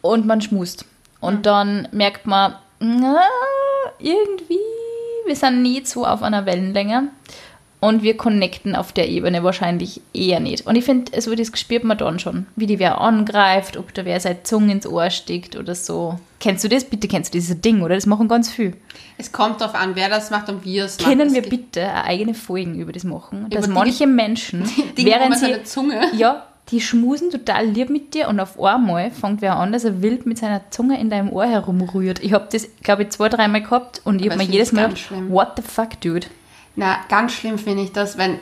[0.00, 0.84] und man schmust.
[1.20, 3.22] Und dann merkt man, na,
[3.98, 4.58] irgendwie,
[5.26, 7.08] wir sind nicht so auf einer Wellenlänge
[7.80, 10.66] und wir connecten auf der Ebene wahrscheinlich eher nicht.
[10.66, 14.04] Und ich finde, also das spürt man dann schon, wie die wer angreift, ob da
[14.04, 16.18] wer seine Zunge ins Ohr steckt oder so.
[16.40, 16.84] Kennst du das?
[16.84, 17.94] Bitte kennst du dieses Ding, oder?
[17.94, 18.74] Das machen ganz viel.
[19.18, 21.08] Es kommt darauf an, wer das macht und wie es macht.
[21.08, 23.46] Können wir bitte eine eigene Folgen über das machen?
[23.50, 24.62] Dass Dinge- manche Menschen,
[24.98, 29.10] Dinge, während sie seine Zunge ja, die schmusen total lieb mit dir und auf einmal
[29.10, 32.22] fängt wer an, dass er wild mit seiner Zunge in deinem Ohr herumrührt.
[32.22, 35.10] Ich habe das, glaube ich, zwei, dreimal gehabt und ich habe mir jedes Mal gedacht,
[35.28, 36.26] what the fuck, dude?
[36.76, 38.38] Na, ganz schlimm finde ich das, wenn.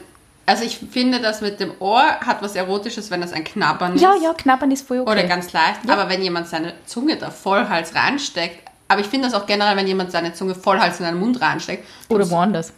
[0.47, 4.01] Also ich finde, das mit dem Ohr hat was Erotisches, wenn das ein Knabbern ist.
[4.01, 5.11] Ja, ja, knabbern ist voll okay.
[5.11, 5.81] Oder ganz leicht.
[5.87, 9.87] Aber wenn jemand seine Zunge da Vollhals reinsteckt, aber ich finde das auch generell, wenn
[9.87, 11.87] jemand seine Zunge Vollhals in den Mund reinsteckt.
[12.09, 12.73] Oder woanders.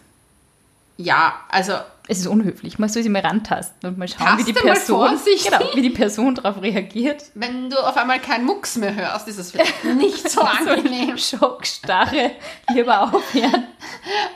[0.97, 1.75] Ja, also
[2.11, 2.77] Es ist unhöflich.
[2.81, 6.35] Man soll sich mal rantasten und mal schauen, wie die Person, genau, wie die Person
[6.35, 7.23] darauf reagiert.
[7.35, 11.17] wenn du auf einmal keinen Mucks mehr hörst, ist es vielleicht nicht so angenehm.
[11.17, 12.33] Schockstarre,
[12.75, 13.69] lieber aufhören.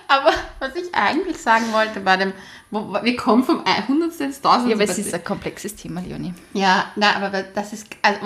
[0.07, 2.33] Aber was ich eigentlich sagen wollte bei dem,
[2.71, 4.21] wo, wir kommen vom 100.
[4.21, 4.69] ins 1000.
[4.69, 6.33] Ja, aber es ist ein komplexes Thema, Leonie.
[6.53, 8.21] Ja, na, aber das ist, also.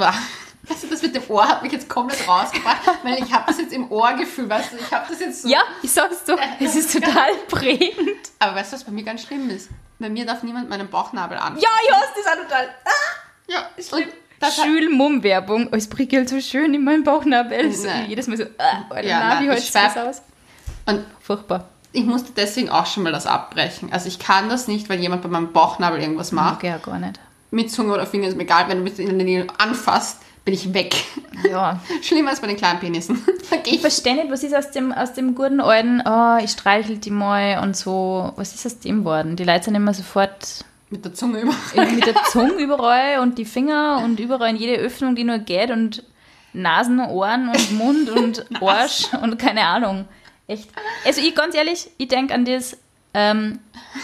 [0.68, 3.58] Weißt du, das mit dem Ohr hat mich jetzt komplett rausgebracht, weil ich habe das
[3.58, 5.48] jetzt im Ohrgefühl, weißt du, ich habe das jetzt so.
[5.48, 8.18] Ja, ich sag's doch, es ist total prägend.
[8.38, 9.70] Aber weißt du, was bei mir ganz schlimm ist?
[9.98, 11.56] Bei mir darf niemand meinen Bauchnabel an.
[11.56, 12.68] Ja, ja, das ist auch total.
[12.84, 12.90] Ah,
[13.48, 13.92] ja ist
[14.40, 15.72] das Schülmumm-Werbung.
[15.72, 17.72] Es prickelt so schön in meinem Bauchnabel.
[17.72, 20.22] So, jedes Mal so, ah, Alter, Ja, na, wie das schwör- aus?
[20.86, 21.68] Und Furchtbar.
[21.92, 23.92] ich musste deswegen auch schon mal das abbrechen.
[23.92, 26.62] Also ich kann das nicht, wenn jemand bei meinem Bauchnabel irgendwas macht.
[26.62, 27.18] Ich ja gar nicht.
[27.50, 30.54] Mit Zunge oder Finger ist mir egal, wenn du mich in der Nähe anfasst, bin
[30.54, 30.96] ich weg.
[31.50, 31.78] Ja.
[32.02, 33.22] Schlimmer als bei den kleinen Penissen.
[33.64, 36.96] Ich ich verstehe nicht, was ist aus dem, aus dem guten alten, oh, ich streichel
[36.96, 39.36] die mal und so, was ist aus dem worden?
[39.36, 41.54] Die Leute sind immer sofort mit der Zunge über.
[41.94, 45.70] mit der Zunge überall und die Finger und überall in jede Öffnung, die nur geht
[45.70, 46.02] und
[46.54, 50.06] Nasen, Ohren und Mund und Arsch und keine Ahnung.
[50.46, 50.70] Echt.
[51.04, 52.78] Also ich ganz ehrlich, ich denke an das,
[53.18, 53.58] ähm,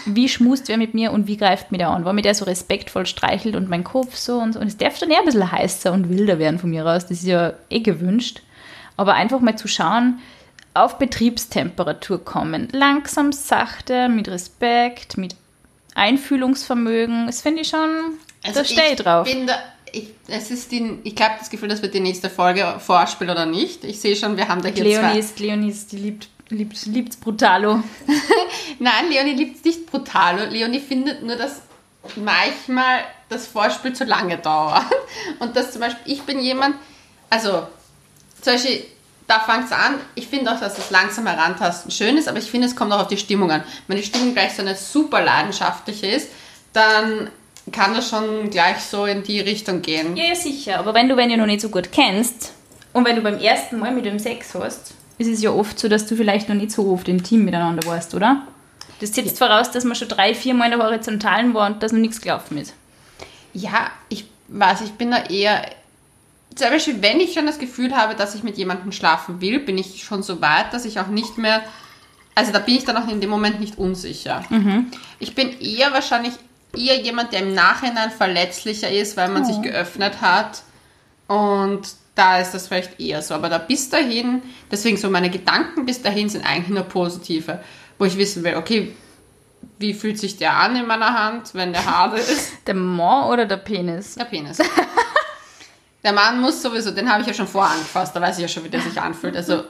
[0.05, 2.03] wie schmust wer mit mir und wie greift mir der an?
[2.03, 4.59] Weil mir der so respektvoll streichelt und mein Kopf so und so.
[4.59, 7.03] Und es darf dann eher ein bisschen heißer und wilder werden von mir raus.
[7.03, 8.41] Das ist ja eh gewünscht.
[8.97, 10.19] Aber einfach mal zu schauen,
[10.73, 12.67] auf Betriebstemperatur kommen.
[12.71, 15.35] Langsam, sachte, mit Respekt, mit
[15.95, 17.27] Einfühlungsvermögen.
[17.27, 17.89] Das finde ich schon,
[18.53, 19.25] da stehe ich drauf.
[19.25, 19.57] Also Bin da,
[19.91, 23.45] ich, es ist die, ich habe das Gefühl, das wird die nächste Folge Vorspiel oder
[23.45, 23.85] nicht.
[23.85, 25.19] Ich sehe schon, wir haben da hier Leonie zwei.
[25.19, 27.83] ist, Leonie ist, die liebt, liebt, liebt's brutalo.
[28.79, 30.47] Nein, Leonie liebt es nicht brutal.
[30.49, 31.61] Leonie findet nur, dass
[32.15, 34.85] manchmal das Vorspiel zu lange dauert.
[35.39, 36.75] Und dass zum Beispiel, ich bin jemand,
[37.29, 37.67] also
[38.41, 38.85] zum Beispiel,
[39.27, 42.51] da fängt es an, ich finde auch, dass das langsam herantasten schön ist, aber ich
[42.51, 43.63] finde, es kommt auch auf die Stimmung an.
[43.87, 46.29] Wenn die Stimmung gleich so eine super leidenschaftliche ist,
[46.73, 47.31] dann
[47.71, 50.15] kann das schon gleich so in die Richtung gehen.
[50.15, 50.77] Ja, ja, sicher.
[50.77, 52.53] Aber wenn du wenn du noch nicht so gut kennst
[52.93, 55.87] und wenn du beim ersten Mal mit dem Sex hast, ist es ja oft so,
[55.87, 58.43] dass du vielleicht noch nicht so oft intim miteinander warst, oder?
[59.01, 61.91] Das setzt voraus, dass man schon drei, vier Mal in der Horizontalen war und dass
[61.91, 62.73] noch nichts gelaufen ist.
[63.53, 65.65] Ja, ich weiß, ich bin da eher.
[66.55, 69.77] Zum Beispiel, wenn ich schon das Gefühl habe, dass ich mit jemandem schlafen will, bin
[69.77, 71.61] ich schon so weit, dass ich auch nicht mehr.
[72.35, 74.43] Also da bin ich dann auch in dem Moment nicht unsicher.
[75.19, 76.33] Ich bin eher wahrscheinlich
[76.75, 79.45] eher jemand, der im Nachhinein verletzlicher ist, weil man Oh.
[79.45, 80.63] sich geöffnet hat.
[81.27, 81.81] Und
[82.15, 83.33] da ist das vielleicht eher so.
[83.33, 87.59] Aber da bis dahin, deswegen so meine Gedanken bis dahin sind eigentlich nur positive.
[87.97, 88.93] Wo ich wissen will, okay,
[89.77, 92.53] wie fühlt sich der an in meiner Hand, wenn der hart ist?
[92.65, 94.15] Der Mann oder der Penis?
[94.15, 94.57] Der Penis.
[96.03, 98.47] Der Mann muss sowieso, den habe ich ja schon vorher angefasst, da weiß ich ja
[98.47, 99.35] schon, wie der sich anfühlt.
[99.35, 99.63] Also,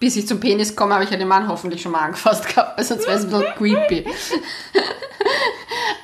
[0.00, 2.76] bis ich zum Penis komme, habe ich ja den Mann hoffentlich schon mal angefasst gehabt,
[2.76, 4.04] weil sonst wäre es ein bisschen creepy.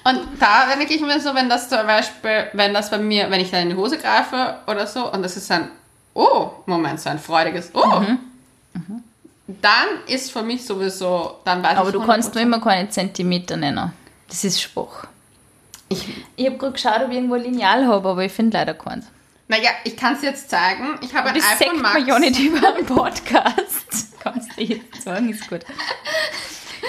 [0.07, 3.41] Und da denke ich mir so, wenn das zum Beispiel, wenn das bei mir, wenn
[3.41, 5.71] ich da in die Hose greife oder so, und das ist ein,
[6.13, 8.03] oh, Moment, so ein freudiges, oh,
[9.47, 12.47] dann ist für mich sowieso, dann weiß Aber ich du kannst nur 100%.
[12.47, 13.93] immer keine Zentimeter nennen.
[14.29, 15.07] Das ist schwach.
[15.89, 18.75] Ich, Ich habe gerade geschaut, ob ich irgendwo ein Lineal habe, aber ich finde leider
[18.75, 19.07] keins.
[19.49, 20.99] naja, ich kann es jetzt zeigen.
[21.03, 21.95] Ich habe ein Das iPhone Max.
[21.95, 24.15] man ja nicht über einen Podcast.
[24.21, 25.61] Kannst du jetzt sagen, ist gut.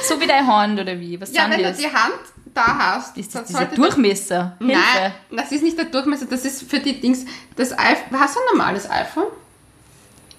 [0.07, 1.19] So wie deine Hand oder wie?
[1.19, 1.77] Was Ja, sind wenn das?
[1.77, 2.13] du die Hand
[2.55, 4.55] da hast, Ist das dieser Durchmesser?
[4.59, 4.73] Hilfe.
[4.73, 7.25] nein, das ist nicht der Durchmesser, das ist für die Dings.
[7.55, 9.25] Das iPhone, hast du ein normales iPhone?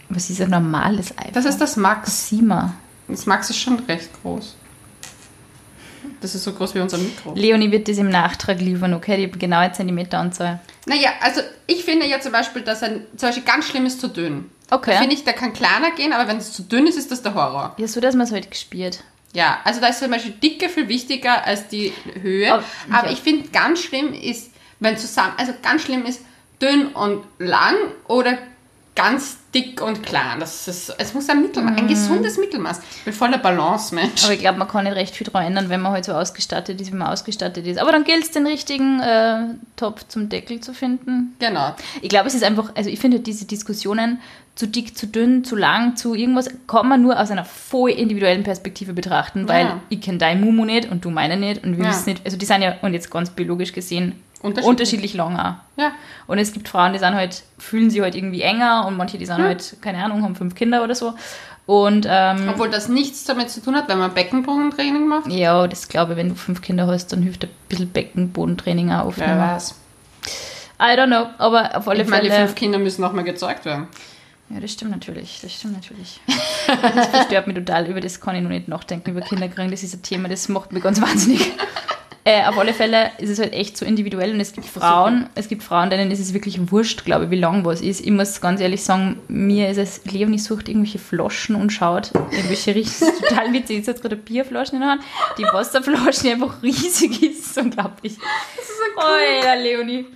[0.09, 1.33] Was ist ein normales iPhone?
[1.33, 2.29] Das ist das Max.
[2.29, 2.75] Sima.
[3.09, 4.57] Das Max ist schon recht groß.
[6.21, 7.35] Das ist so groß wie unser Mikro.
[7.35, 9.17] Leonie wird das im Nachtrag liefern, okay?
[9.17, 10.61] Die genaue Zentimeteranzahl.
[10.87, 14.09] Naja, also ich finde ja zum Beispiel, dass ein zum Beispiel ganz schlimm ist zu
[14.09, 14.51] dünn.
[14.71, 14.93] Okay.
[14.93, 17.23] Da finde ich, der kann kleiner gehen, aber wenn es zu dünn ist, ist das
[17.23, 17.75] der Horror.
[17.77, 19.05] Ja, so, dass man es halt gespielt.
[19.37, 22.51] Ja, also da ist zum Beispiel Dicke viel wichtiger als die Höhe.
[22.55, 23.13] Aber- Aber ja.
[23.13, 26.23] ich finde, ganz schlimm ist, wenn zusammen, also ganz schlimm ist
[26.63, 27.75] dünn und lang
[28.09, 28.39] oder
[28.95, 30.39] ganz dick und klein.
[30.41, 32.81] Das ist, es muss ein Mittelmaß, ein gesundes Mittelmaß.
[32.99, 34.25] Ich bin voll der Balance-Mensch.
[34.25, 36.81] Aber ich glaube, man kann nicht recht viel daran ändern, wenn man halt so ausgestattet
[36.81, 37.79] ist, wie man ausgestattet ist.
[37.79, 41.35] Aber dann gilt es, den richtigen äh, Topf zum Deckel zu finden.
[41.39, 41.75] Genau.
[42.03, 44.21] Ich glaube, es ist einfach, also ich finde diese Diskussionen
[44.55, 48.43] zu dick, zu dünn, zu lang, zu irgendwas, kann man nur aus einer voll individuellen
[48.43, 49.81] Perspektive betrachten, weil Ja.
[49.91, 51.91] ich kenne dein Mumu nicht und du meine nicht und wir Ja.
[51.91, 54.67] wissen nicht, also die sind ja, und jetzt ganz biologisch gesehen, Unterschiedlich.
[54.69, 55.31] unterschiedlich auch.
[55.31, 55.93] Ja.
[56.27, 59.27] Und es gibt Frauen, die sind halt, fühlen sich halt irgendwie enger und manche, die
[59.27, 59.45] sind Hm.
[59.45, 61.15] halt, keine Ahnung, haben fünf Kinder oder so.
[61.67, 65.27] Und ähm, Obwohl das nichts damit zu tun hat, wenn man Beckenbodentraining macht.
[65.33, 69.07] ja, das glaube ich, wenn du fünf Kinder hast, dann hilft ein bisschen Beckenbodentraining auch
[69.07, 69.19] oft.
[69.19, 69.75] Wer weiß.
[70.81, 73.89] I don't know, aber auf alle Ich meine, die fünf Kinder müssen nochmal gezeugt werden.
[74.51, 75.41] Ja, das stimmt natürlich.
[75.43, 76.21] Das stimmt natürlich.
[76.95, 77.87] Das verstört mich total.
[77.87, 79.71] Über das kann ich noch nicht nachdenken, über Kinderkriegen.
[79.71, 81.53] Das ist ein Thema, das macht mich ganz wahnsinnig.
[82.27, 85.47] Äh, auf alle Fälle ist es halt echt so individuell und es gibt Frauen, es
[85.47, 88.01] gibt Frauen, denen ist es wirklich wurscht, glaube ich, wie lang was ist.
[88.01, 92.49] Ich muss ganz ehrlich sagen, mir ist es, Leonie sucht irgendwelche Flaschen und schaut in
[92.49, 93.07] welche Richtung.
[93.09, 93.77] Das ist total witzig.
[93.77, 95.03] Jetzt hat gerade eine Bierflasche in der Hand,
[95.39, 97.57] die Wasserflasche die einfach riesig ist.
[97.59, 98.17] Unglaublich.
[98.17, 99.05] Das ist so cool.
[99.05, 100.07] Oh, ja, Leonie.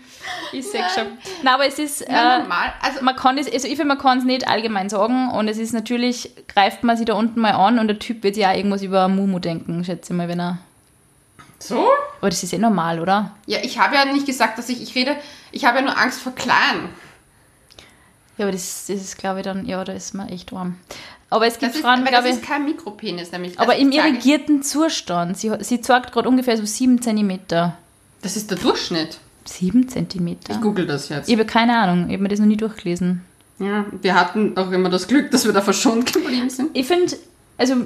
[0.53, 1.05] Ich sehe schon.
[1.45, 2.73] Nein, aber es ist, Ja, äh, normal.
[2.83, 5.59] Also, man kann es, also ich finde, man kann es nicht allgemein sagen und es
[5.59, 8.57] ist natürlich, greift man sich da unten mal an und der Typ wird ja auch
[8.57, 10.59] irgendwas über Mumu denken, schätze ich mal, wenn er,
[11.63, 11.87] so?
[12.21, 13.35] aber das ist eh normal, oder?
[13.47, 15.17] Ja, ich habe ja nicht gesagt, dass ich, ich rede,
[15.53, 16.89] ich habe ja nur Angst vor klein.
[18.37, 20.77] Ja, aber das, das ist, glaube ich, dann, ja, da ist man echt warm.
[21.29, 23.59] Aber es gibt Das ist, Frauen, weil das glaube ich, ist kein Mikropenis, nämlich.
[23.61, 27.39] aber Also im irrigierten Zustand, sie, sie zeigt gerade ungefähr so 7 cm.
[27.49, 29.19] Das ist der Durchschnitt.
[29.45, 30.39] 7 cm?
[30.49, 31.29] Ich google das jetzt.
[31.29, 33.25] Ich habe keine Ahnung, ich habe mir das noch nie durchgelesen.
[33.59, 36.71] Ja, wir hatten auch immer das Glück, dass wir da verschont geblieben sind.
[36.73, 37.17] Ich finde,
[37.59, 37.77] also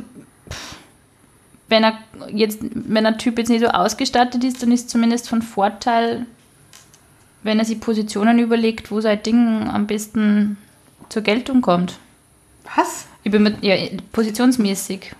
[1.68, 1.98] wenn er
[2.28, 6.26] jetzt, wenn ein Typ jetzt nicht so ausgestattet ist, dann ist zumindest von Vorteil,
[7.42, 10.56] wenn er sich Positionen überlegt, wo sein Ding am besten
[11.08, 11.98] zur Geltung kommt.
[12.76, 13.06] Was?
[13.22, 13.76] Ich bin mit, ja,
[14.12, 15.12] positionsmäßig,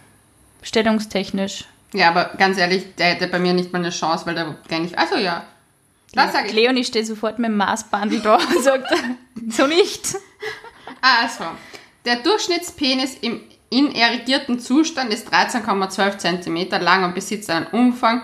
[0.62, 1.64] stellungstechnisch.
[1.92, 4.80] Ja, aber ganz ehrlich, der hätte bei mir nicht mal eine Chance, weil der gar
[4.80, 4.98] nicht.
[4.98, 5.44] Also ja.
[6.12, 6.54] Das sage ich.
[6.54, 8.92] Leonie steht sofort mit dem Maßbandel da und sagt,
[9.50, 10.16] so nicht.
[11.00, 11.44] Also,
[12.06, 18.22] der Durchschnittspenis im inerigierten Zustand ist 13,12 cm lang und besitzt einen Umfang.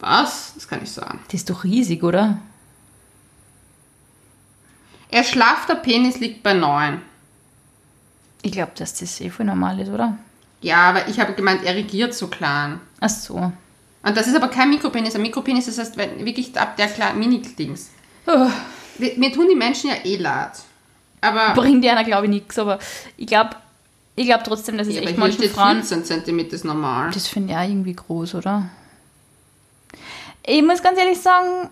[0.00, 0.54] Was?
[0.54, 1.20] Das kann ich sagen.
[1.26, 2.38] Das ist doch riesig, oder?
[5.10, 7.02] Erschlaffter Penis liegt bei 9.
[8.42, 10.16] Ich glaube, dass das eh voll normal ist, oder?
[10.62, 12.80] Ja, aber ich habe gemeint, erigiert so klein.
[13.00, 13.52] Ach so.
[14.02, 15.14] Und das ist aber kein Mikropenis.
[15.14, 17.90] Ein Mikropenis ist erst wenn, wirklich ab der kleinen Mini-Dings.
[18.26, 18.48] Oh.
[18.98, 20.52] Mir tun die Menschen ja eh leid.
[21.20, 22.58] Aber, bringt einer, glaube ich, nichts.
[22.58, 22.78] Aber
[23.16, 23.50] ich glaube
[24.16, 25.82] ich glaub trotzdem, dass es ja, aber echt hier manchen steht Frauen.
[25.82, 27.10] 14 cm ist normal.
[27.12, 28.68] Das finde ich auch irgendwie groß, oder?
[30.44, 31.68] Ich muss ganz ehrlich sagen,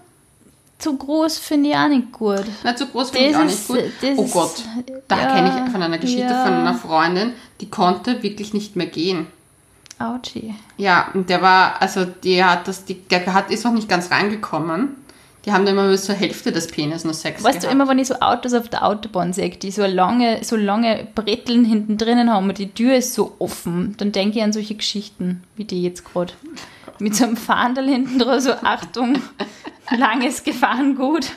[0.78, 2.44] zu groß finde ich auch nicht gut.
[2.62, 3.78] Na, zu groß finde ich auch nicht gut.
[4.00, 4.62] das Oh ist- Gott,
[5.08, 6.44] da ja, kenne ich von einer Geschichte ja.
[6.44, 9.26] von einer Freundin, die konnte wirklich nicht mehr gehen.
[9.98, 10.54] Autschi.
[10.78, 14.10] Ja, und der war, also die hat das, die, der hat, ist noch nicht ganz
[14.10, 14.96] reingekommen.
[15.46, 17.72] Die haben da immer bis zur Hälfte des Penis nur Sex Weißt du, gehabt.
[17.74, 21.64] immer wenn ich so Autos auf der Autobahn sehe, die so lange, so lange Bretteln
[21.64, 25.42] hinten drinnen haben und die Tür ist so offen, dann denke ich an solche Geschichten,
[25.56, 26.34] wie die jetzt gerade.
[26.98, 29.16] Mit so einem Fahndel hinten dran, so Achtung,
[29.96, 31.30] langes Gefahrengut.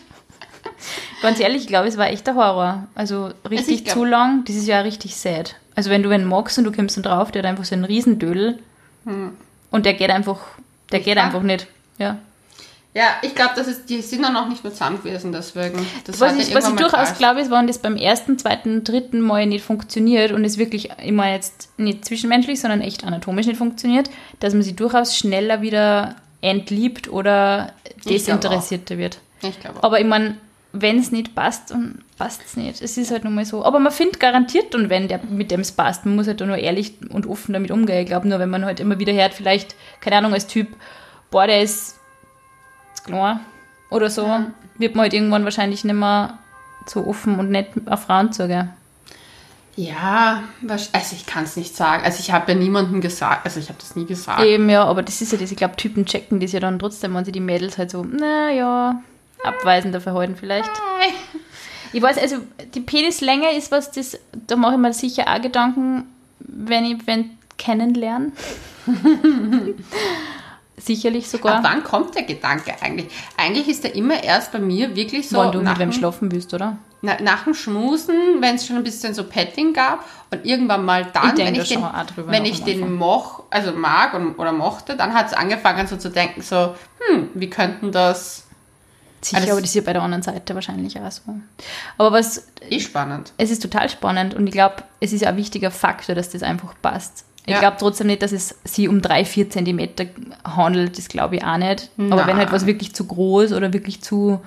[1.21, 2.87] Ganz ehrlich, ich glaube, es war echt der Horror.
[2.95, 5.55] Also richtig ich glaub- zu lang, das ist ja richtig sad.
[5.75, 7.85] Also wenn du einen magst und du kommst dann drauf, der hat einfach so einen
[7.85, 8.59] Riesendödel
[9.71, 10.39] und der geht einfach,
[10.91, 11.23] der geht wahr?
[11.25, 11.67] einfach nicht.
[11.97, 12.17] Ja.
[12.95, 15.83] Ja, ich glaube, das ist, die sind dann auch nicht mehr zusammen gewesen, deswegen.
[16.05, 19.47] Das Was ich, was ich durchaus glaube, ist, wenn das beim ersten, zweiten, dritten Mal
[19.47, 24.53] nicht funktioniert und es wirklich immer jetzt nicht zwischenmenschlich, sondern echt anatomisch nicht funktioniert, dass
[24.53, 27.73] man sie durchaus schneller wieder entliebt oder
[28.05, 29.19] desinteressierter wird.
[29.41, 29.83] Ich glaube.
[29.83, 30.37] Aber ich meine,
[30.71, 32.79] wenn es nicht passt, dann passt es nicht.
[32.79, 33.65] Es ist halt nun mal so.
[33.65, 36.57] Aber man findet garantiert und wenn der mit dem es passt, man muss halt nur
[36.57, 38.01] ehrlich und offen damit umgehen.
[38.01, 40.67] Ich glaube nur, wenn man halt immer wieder hört, vielleicht, keine Ahnung, als Typ,
[41.31, 41.95] boah, der ist
[43.03, 43.39] klein
[43.89, 44.27] oder so,
[44.77, 46.37] wird man halt irgendwann wahrscheinlich nicht mehr
[46.85, 48.69] so offen und nett auf Frauen zugehen.
[49.75, 52.03] Ja, also ich kann es nicht sagen.
[52.03, 54.43] Also ich habe ja niemandem gesagt, also ich habe das nie gesagt.
[54.43, 57.15] Eben, ja, aber das ist ja das, ich glaube, Typen checken das ja dann trotzdem,
[57.15, 59.01] wenn sie die Mädels halt so, naja,
[59.43, 60.69] abweisender verhalten vielleicht.
[61.91, 62.37] Ich weiß, also
[62.73, 66.05] die Penislänge ist was, das, da mache ich mir sicher auch Gedanken,
[66.39, 68.33] wenn ich wenn kennenlernen.
[70.77, 73.07] Sicherlich Ab sogar, wann kommt der Gedanke eigentlich?
[73.37, 75.93] Eigentlich ist er immer erst bei mir wirklich so wenn du nach, mit wem dem,
[75.93, 76.77] schlafen willst, oder?
[77.01, 81.05] na, nach dem Schmusen, wenn es schon ein bisschen so Petting gab und irgendwann mal
[81.13, 81.83] dann, Ich wenn da ich den,
[82.27, 86.09] wenn ich den moch, also mag und, oder mochte, dann hat es angefangen so zu
[86.09, 86.75] denken, so,
[87.07, 88.43] hm, wie könnten das,
[89.25, 91.21] Sicher, Alles- aber das ist ja bei der anderen Seite wahrscheinlich auch so.
[91.97, 93.31] Aber was, eh spannend.
[93.37, 96.43] es ist total spannend und ich glaube, es ist ja ein wichtiger Faktor, dass das
[96.43, 97.25] einfach passt.
[97.45, 97.59] Ich Ja.
[97.59, 100.05] glaube trotzdem nicht, dass es sie um drei, vier Zentimeter
[100.45, 101.89] handelt, das glaube ich auch nicht.
[101.97, 102.27] Aber Na.
[102.27, 104.39] wenn halt was wirklich zu groß oder wirklich zu,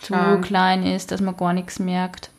[0.00, 0.40] zu Klar.
[0.42, 2.30] klein ist, dass man gar nichts merkt.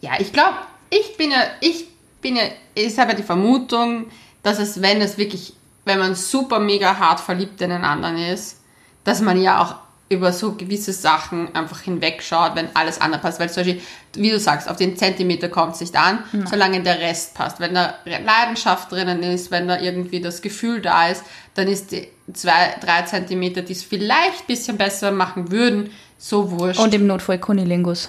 [0.00, 0.56] Ja, ich glaube,
[0.90, 1.86] ich bin ja, ich
[2.20, 2.42] bin ja,
[2.74, 4.06] ich habe ja die Vermutung,
[4.42, 5.54] dass es, wenn es wirklich,
[5.86, 8.60] wenn man super mega hart verliebt in den anderen ist,
[9.04, 9.76] dass man ja auch
[10.08, 13.40] über so gewisse Sachen einfach hinwegschaut, wenn alles andere passt.
[13.40, 13.82] Weil zum Beispiel,
[14.14, 17.58] wie du sagst, auf den Zentimeter kommt es nicht an, solange der Rest passt.
[17.58, 22.06] Wenn da Leidenschaft drinnen ist, wenn da irgendwie das Gefühl da ist, dann ist die
[22.32, 26.78] zwei, drei Zentimeter, die es vielleicht ein bisschen besser machen würden, so wurscht.
[26.80, 28.08] Und im Notfall Kunilingus.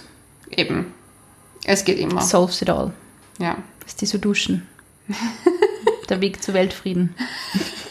[0.52, 0.94] eben.
[1.66, 2.22] Es geht immer.
[2.22, 2.94] Solves it all.
[3.40, 3.58] Ja.
[3.86, 4.68] Ist die so duschen.
[6.10, 7.16] Der Weg zu Weltfrieden.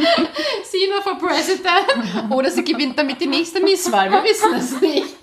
[0.64, 4.10] sie nur for President oder sie gewinnt damit die nächste Misswahl.
[4.10, 5.16] Wir wissen es nicht.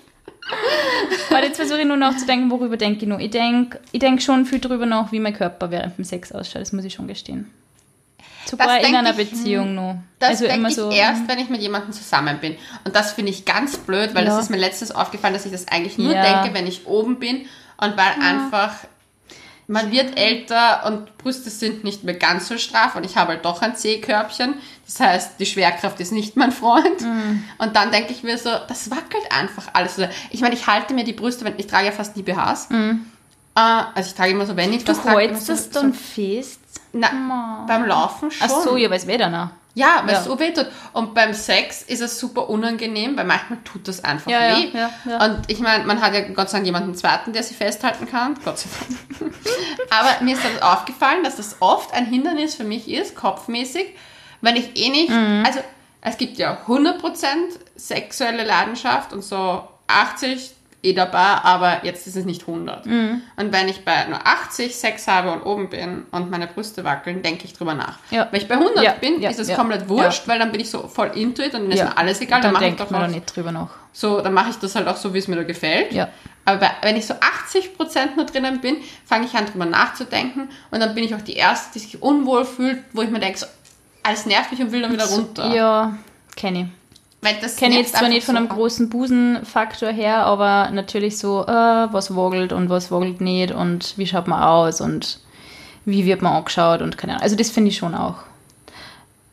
[1.30, 3.18] Aber jetzt versuche ich nur nachzudenken, worüber denke ich noch.
[3.18, 6.62] Ich denke ich denk schon viel darüber nach, wie mein Körper während dem Sex ausschaut.
[6.62, 7.50] Das muss ich schon gestehen.
[8.46, 9.98] Sogar in einer ich, Beziehung nur.
[10.18, 12.56] Das also denke ich so, erst, wenn ich mit jemandem zusammen bin.
[12.84, 14.30] Und das finde ich ganz blöd, weil ja.
[14.30, 16.22] das ist mir letztens aufgefallen, dass ich das eigentlich nur ja.
[16.22, 17.42] denke, wenn ich oben bin
[17.76, 18.26] und weil ja.
[18.26, 18.74] einfach
[19.68, 23.44] man wird älter und Brüste sind nicht mehr ganz so straff und ich habe halt
[23.44, 24.54] doch ein C-Körbchen.
[24.86, 27.02] Das heißt, die Schwerkraft ist nicht mein Freund.
[27.02, 27.44] Mm.
[27.58, 30.00] Und dann denke ich mir so, das wackelt einfach alles.
[30.30, 32.70] Ich meine, ich halte mir die Brüste, wenn ich trage ja fast nie BHs.
[32.70, 32.74] Mm.
[33.54, 33.60] Äh,
[33.94, 35.28] also ich trage immer so, wenn ich du das trage.
[35.28, 36.60] Du das so, dann fest?
[36.94, 38.48] Na, beim Laufen schon.
[38.50, 40.66] Ach so, ja, weil es dann Ja, weil es so weh tut.
[40.92, 44.70] Und beim Sex ist es super unangenehm, weil manchmal tut das einfach ja, weh.
[44.74, 48.08] Ja, und ich meine, man hat ja Gott sei Dank jemanden zweiten, der sie festhalten
[48.08, 48.36] kann.
[48.44, 48.68] Gott sei
[49.20, 49.32] Dank.
[49.90, 53.86] Aber mir ist dann aufgefallen, dass das oft ein Hindernis für mich ist, kopfmäßig,
[54.40, 55.44] wenn ich eh nicht, mhm.
[55.46, 55.60] also
[56.00, 56.98] es gibt ja 100%
[57.76, 62.86] sexuelle Leidenschaft und so 80, eh dabei, aber jetzt ist es nicht 100.
[62.86, 63.22] Mhm.
[63.36, 67.22] Und wenn ich bei nur 80 Sex habe und oben bin und meine Brüste wackeln,
[67.22, 67.98] denke ich drüber nach.
[68.10, 68.28] Ja.
[68.30, 70.70] Wenn ich bei 100 ja, bin, ja, ist es komplett wurscht, weil dann bin ich
[70.70, 72.40] so voll into it und dann ist mir alles egal.
[72.40, 73.70] Dann, dann mache ich doch auch, nicht drüber nach.
[73.92, 75.92] So, dann mache ich das halt auch so, wie es mir da gefällt.
[76.44, 80.80] Aber bei, wenn ich so 80% nur drinnen bin, fange ich an drüber nachzudenken und
[80.80, 83.46] dann bin ich auch die Erste, die sich unwohl fühlt, wo ich mir denke, so,
[84.02, 85.54] alles nervt mich und will dann wieder runter.
[85.54, 85.98] Ja,
[86.36, 86.77] kenne ich.
[87.56, 91.46] Kenne jetzt zwar nicht von einem großen Busenfaktor her, aber natürlich so, äh,
[91.92, 95.20] was wogelt und was wogelt nicht und wie schaut man aus und
[95.84, 97.22] wie wird man angeschaut und keine Ahnung.
[97.22, 98.16] Also das finde ich schon auch.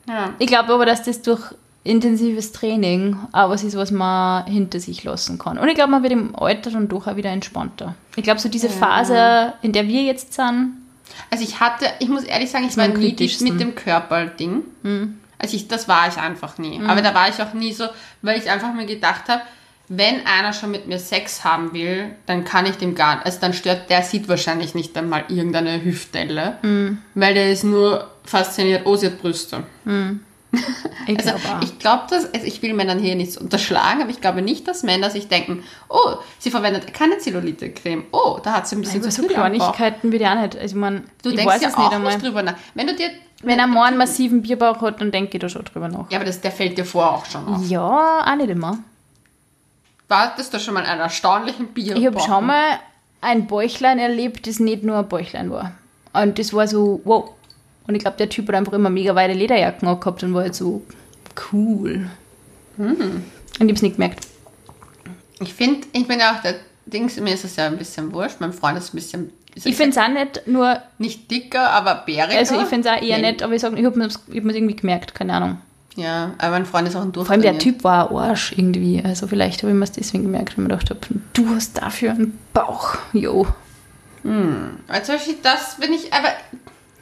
[0.08, 0.34] Ja.
[0.40, 1.54] Ich glaube aber, dass das durch
[1.84, 5.58] intensives Training auch was ist, was man hinter sich lassen kann.
[5.58, 7.96] Und ich glaube, man wird im Alter schon doch auch wieder entspannter.
[8.16, 10.74] Ich glaube, so diese Phase, in der wir jetzt sind.
[11.30, 14.64] Also ich hatte, ich muss ehrlich sagen, ich war nie mit dem Körperding.
[14.84, 15.20] Hm.
[15.38, 16.80] Also ich, das war ich einfach nie.
[16.80, 16.90] Mhm.
[16.90, 17.86] Aber da war ich auch nie so,
[18.22, 19.42] weil ich einfach mir gedacht habe,
[19.88, 23.40] wenn einer schon mit mir Sex haben will, dann kann ich dem gar nicht, also
[23.40, 27.00] dann stört, der sieht wahrscheinlich nicht einmal irgendeine Hüftdelle, mhm.
[27.14, 29.64] weil der ist nur fasziniert, oh, sie hat Brüste.
[29.84, 30.22] Mhm.
[31.08, 34.22] Ich also glaub ich glaube, dass, also ich will Männern hier nichts unterschlagen, aber ich
[34.22, 38.76] glaube nicht, dass Männer sich denken, oh, sie verwendet keine Zellulite-Creme, oh, da hat sie
[38.76, 40.58] ein bisschen Nein, zu viel so Kleinigkeiten will ich auch nicht.
[40.58, 42.56] Also man, du denkst ja auch nicht, drüber nach.
[42.74, 43.12] Wenn du dir
[43.44, 46.10] wenn er mal einen massiven Bierbauch hat, dann denke ich da schon drüber nach.
[46.10, 47.68] Ja, aber das, der fällt dir vor auch schon auf.
[47.68, 48.80] Ja, auch nicht immer.
[50.08, 52.00] Wartest du schon mal einen erstaunlichen Bierbauch?
[52.00, 52.80] Ich habe schon mal
[53.22, 55.74] ein Bäuchlein erlebt, das nicht nur ein Bäuchlein war.
[56.14, 57.32] Und das war so, wow.
[57.88, 60.56] Und ich glaube, der Typ hat einfach immer mega weite Lederjacken gehabt und war halt
[60.56, 60.82] so
[61.52, 62.10] cool.
[62.78, 62.96] Hm.
[62.96, 63.24] Und
[63.56, 64.28] ich habe es nicht gemerkt.
[65.40, 68.38] Ich finde, ich bin auch der Dings, mir ist es ja ein bisschen wurscht.
[68.40, 69.32] Mein Freund ist ein bisschen
[69.64, 70.82] ich finde es auch nicht nur.
[70.98, 72.38] Nicht dicker, aber bäriger.
[72.38, 73.22] Also ich finde es auch eher Nein.
[73.22, 75.58] nett, aber ich sage, ich habe mir das irgendwie gemerkt, keine Ahnung.
[75.96, 77.46] Ja, aber mein Freund ist auch ein Durchtrainiert.
[77.46, 79.02] Vor allem der Typ war ein Arsch irgendwie.
[79.02, 81.00] Also vielleicht habe ich mir das deswegen gemerkt, weil ich mir gedacht habe,
[81.32, 82.98] du hast dafür einen Bauch.
[83.14, 83.48] Jo.
[84.24, 84.80] Hm.
[84.90, 86.30] Also das bin ich, aber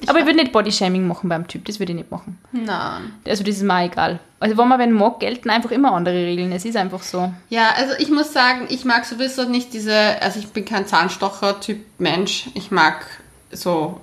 [0.04, 2.40] ich aber ich würde nicht Bodyshaming machen beim Typ, das würde ich nicht machen.
[2.52, 3.14] Nein.
[3.28, 4.20] Also das ist mir egal.
[4.40, 6.52] Also wenn man wenn mag, gelten einfach immer andere Regeln.
[6.52, 7.34] Es ist einfach so.
[7.50, 11.80] Ja, also ich muss sagen, ich mag sowieso nicht diese, also ich bin kein Zahnstocher-Typ
[11.98, 12.50] Mensch.
[12.54, 13.06] Ich mag
[13.52, 14.02] so,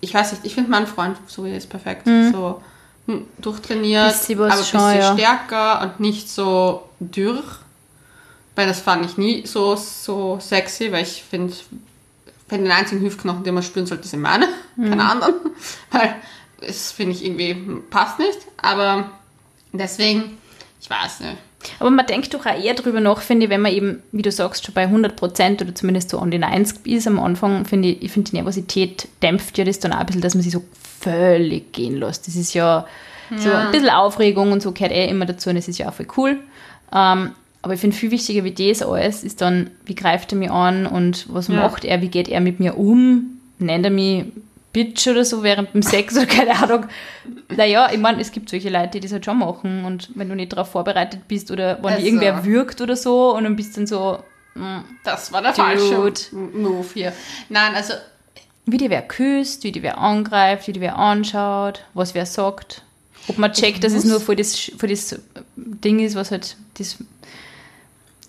[0.00, 2.06] ich weiß nicht, ich finde meinen Freund, so wie er ist, perfekt.
[2.06, 2.32] Mhm.
[2.32, 2.62] So
[3.06, 5.12] hm, durchtrainiert, bisschen aber ein bisschen ja.
[5.14, 7.42] stärker und nicht so dürr.
[8.56, 11.52] Weil das fand ich nie so, so sexy, weil ich finde,
[12.48, 14.90] wenn den einzigen Hüftknochen, den man spüren sollte, sind meine, mhm.
[14.90, 15.34] keine anderen.
[15.90, 16.16] Weil
[16.60, 17.54] es finde ich irgendwie
[17.90, 18.38] passt nicht.
[18.62, 19.10] Aber
[19.72, 20.38] deswegen,
[20.80, 21.36] ich weiß nicht.
[21.80, 24.30] Aber man denkt doch auch eher drüber nach, finde ich, wenn man eben, wie du
[24.30, 27.88] sagst, schon bei 100 Prozent oder zumindest so an die 90 ist am Anfang, finde
[27.88, 30.52] ich, ich finde die Nervosität dämpft ja das dann auch ein bisschen, dass man sich
[30.52, 30.62] so
[31.00, 32.28] völlig gehen lässt.
[32.28, 32.86] Das ist ja,
[33.30, 33.38] ja.
[33.38, 35.94] so ein bisschen Aufregung und so gehört eh immer dazu und das ist ja auch
[35.94, 36.40] voll cool.
[36.92, 40.50] Ähm, aber ich finde viel wichtiger wie das alles ist dann, wie greift er mich
[40.50, 41.54] an und was ja.
[41.54, 44.26] macht er, wie geht er mit mir um, nennt er mich
[44.76, 46.84] Bitch oder so während dem Sex oder keine Ahnung.
[47.48, 50.34] Naja, ich meine, es gibt solche Leute, die das halt schon machen und wenn du
[50.34, 52.06] nicht darauf vorbereitet bist oder wenn also.
[52.06, 54.18] irgendwer wirkt oder so und dann bist dann so,
[54.54, 57.14] mm, das war der falsche Move hier.
[57.48, 57.94] Nein, also
[58.66, 62.82] wie die wer küsst, wie die wer angreift, wie die wer anschaut, was wer sagt.
[63.28, 65.18] Ob man checkt, dass es nur für das, für das
[65.56, 66.98] Ding ist, was halt das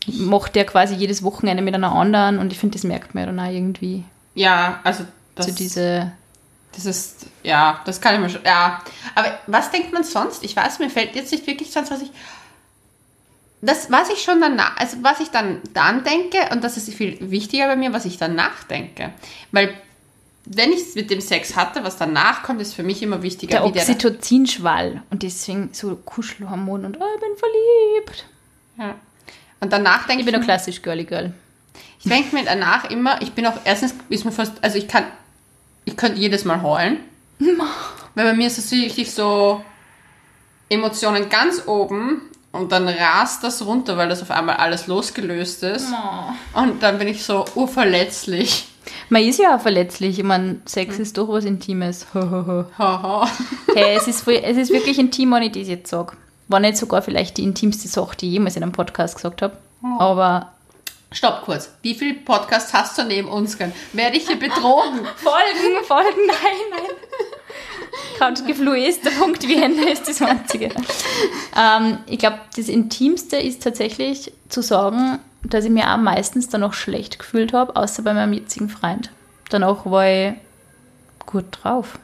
[0.07, 3.31] macht der quasi jedes Wochenende mit einer anderen und ich finde, das merkt man ja
[3.31, 4.03] dann auch irgendwie.
[4.35, 6.11] Ja, also das, so diese
[6.77, 8.83] das ist, ja, das kann ich mir schon, ja.
[9.15, 10.43] Aber was denkt man sonst?
[10.43, 12.11] Ich weiß, mir fällt jetzt nicht wirklich sonst, was ich,
[13.61, 17.17] das, was ich schon danach, also was ich dann, dann denke, und das ist viel
[17.31, 19.11] wichtiger bei mir, was ich danach denke.
[19.51, 19.73] Weil
[20.45, 23.57] wenn ich mit dem Sex hatte, was danach kommt, ist für mich immer wichtiger.
[23.57, 28.25] Der, Oxytocinschwall und deswegen so Kuschelhormon und oh, ich bin verliebt.
[28.77, 28.95] ja.
[29.59, 31.33] Und danach denke Ich ich, bin nur klassisch Girly Girl.
[31.99, 35.05] ich denke mir danach immer, ich bin auch, erstens ist mir fast, also ich kann,
[35.85, 36.97] ich könnte jedes Mal heulen.
[38.15, 39.63] Weil bei mir ist es richtig so
[40.69, 45.87] Emotionen ganz oben und dann rast das runter, weil das auf einmal alles losgelöst ist.
[46.53, 48.67] Und dann bin ich so urverletzlich.
[49.09, 50.17] Man ist ja auch verletzlich.
[50.17, 52.07] Ich meine, Sex ist doch was Intimes.
[53.75, 56.17] Hey, es ist, es ist wirklich intim, wenn ich das jetzt sage.
[56.47, 59.57] War nicht sogar vielleicht die intimste Sache, die ich jemals in einem Podcast gesagt habe.
[59.99, 60.53] Aber
[61.11, 61.71] Stopp kurz.
[61.81, 63.57] Wie viele Podcasts hast du neben uns?
[63.57, 63.75] gehört?
[63.93, 65.05] Werde ich hier betrogen?
[65.15, 66.97] Folgen, Folgen, nein, nein.
[68.19, 70.71] Couchgeflue ist der Punkt, wie Ende ist das Einzige.
[71.55, 76.63] Ähm, ich glaube, das Intimste ist tatsächlich zu sagen, dass ich mir auch meistens dann
[76.63, 79.11] auch schlecht gefühlt habe, außer bei meinem jetzigen Freund.
[79.49, 80.33] Danach war ich
[81.25, 81.99] gut drauf.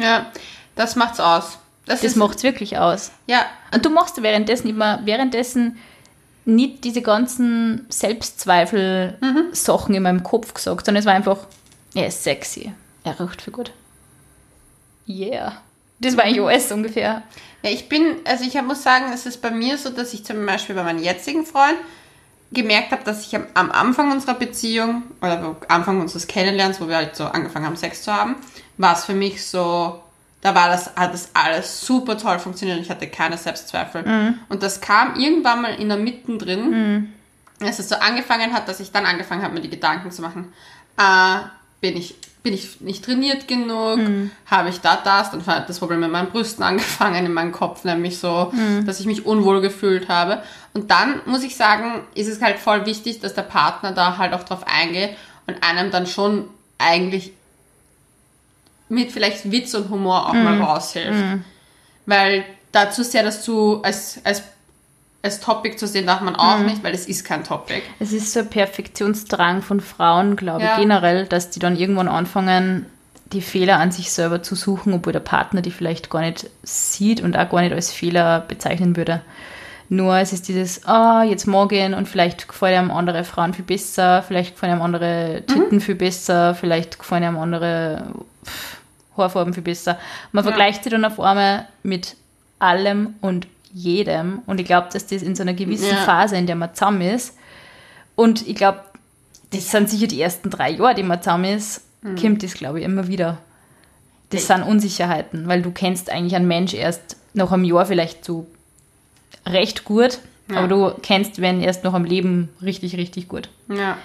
[0.00, 0.26] Ja,
[0.76, 1.58] das macht's aus.
[1.86, 3.12] Das, Das macht es wirklich aus.
[3.26, 5.78] Ja, Und du machst währenddessen immer, währenddessen
[6.46, 11.38] nicht diese ganzen Selbstzweifel-Sachen in meinem Kopf gesagt, sondern es war einfach,
[11.94, 12.72] er ist sexy.
[13.02, 13.72] Er riecht für gut.
[15.06, 15.60] Yeah.
[16.00, 17.22] Das war eigentlich alles ungefähr.
[17.62, 20.44] Ja, ich bin, also ich muss sagen, es ist bei mir so, dass ich zum
[20.44, 21.76] Beispiel bei meinem jetzigen Freund
[22.52, 26.88] gemerkt habe, dass ich am, am Anfang unserer Beziehung oder am Anfang unseres Kennenlernens, wo
[26.88, 28.36] wir halt so angefangen haben, Sex zu haben,
[28.76, 30.00] war es für mich so,
[30.44, 34.04] da war das, hat das alles super toll funktioniert und ich hatte keine Selbstzweifel.
[34.50, 37.14] Und das kam irgendwann mal in der Mitte drin,
[37.60, 40.52] als es so angefangen hat, dass ich dann angefangen habe, mir die Gedanken zu machen,
[40.98, 41.38] äh,
[41.80, 43.98] bin ich bin ich nicht trainiert genug,
[44.44, 47.84] habe ich da das, dann hat das Problem mit meinen Brüsten angefangen in meinem Kopf,
[47.84, 48.52] nämlich so,
[48.84, 50.42] dass ich mich unwohl gefühlt habe.
[50.74, 54.34] Und dann muss ich sagen, ist es halt voll wichtig, dass der Partner da halt
[54.34, 55.16] auch drauf eingeht
[55.46, 56.44] und einem dann schon
[56.76, 57.32] eigentlich
[58.88, 61.24] mit vielleicht Witz und Humor auch mal raushilft.
[62.06, 64.42] Weil dazu sehr das zu als, als,
[65.22, 67.82] als Topic zu sehen darf man auch nicht, weil es ist kein Topic.
[67.98, 70.74] Es ist so ein Perfektionsdrang von Frauen, glaube Ja.
[70.74, 72.86] ich, generell, dass die dann irgendwann anfangen,
[73.32, 77.22] die Fehler an sich selber zu suchen, obwohl der Partner die vielleicht gar nicht sieht
[77.22, 79.22] und auch gar nicht als Fehler bezeichnen würde.
[79.88, 83.54] Nur es ist dieses, ah, jetzt mag ich ihn und vielleicht gefallen einem andere Frauen
[83.54, 88.04] viel besser, vielleicht gefallen einem andere Titten viel besser, vielleicht gefallen einem andere
[89.16, 89.98] Haarfarben viel besser.
[90.32, 90.50] Man Ja.
[90.50, 92.16] vergleicht sie dann auf einmal mit
[92.58, 95.96] allem und jedem und ich glaube, dass das in so einer gewissen Ja.
[96.04, 97.36] Phase, in der man zusammen ist,
[98.16, 98.80] und ich glaube,
[99.50, 102.16] das sind sicher die ersten drei Jahre, die man zusammen ist, Mhm.
[102.16, 103.38] kommt das, glaube ich, immer wieder.
[104.30, 108.46] Das sind Unsicherheiten, weil du kennst eigentlich einen Mensch erst nach einem Jahr vielleicht so
[109.46, 110.18] recht gut,
[110.50, 110.58] Ja.
[110.58, 113.48] aber du kennst wenn erst nach einem Leben richtig, richtig gut.
[113.68, 113.96] Ja.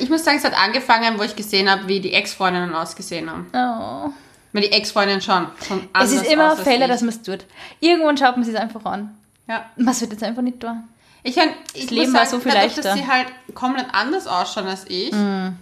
[0.00, 3.46] Ich muss sagen, es hat angefangen, wo ich gesehen habe, wie die Ex-Freundinnen ausgesehen haben.
[3.52, 4.10] Oh.
[4.52, 7.44] Weil die Ex-Freundin schon, schon Es ist immer ein Fehler, dass man es tut.
[7.80, 9.16] Irgendwann schaut man sich einfach an.
[9.48, 9.64] Ja.
[9.76, 10.84] Man sollte es einfach nicht tun.
[11.22, 12.82] Ich, mein, ich Leben muss war sagen, so viel dadurch, leichter.
[12.90, 15.56] dass sie halt komplett anders ausschauen als ich, Mhm.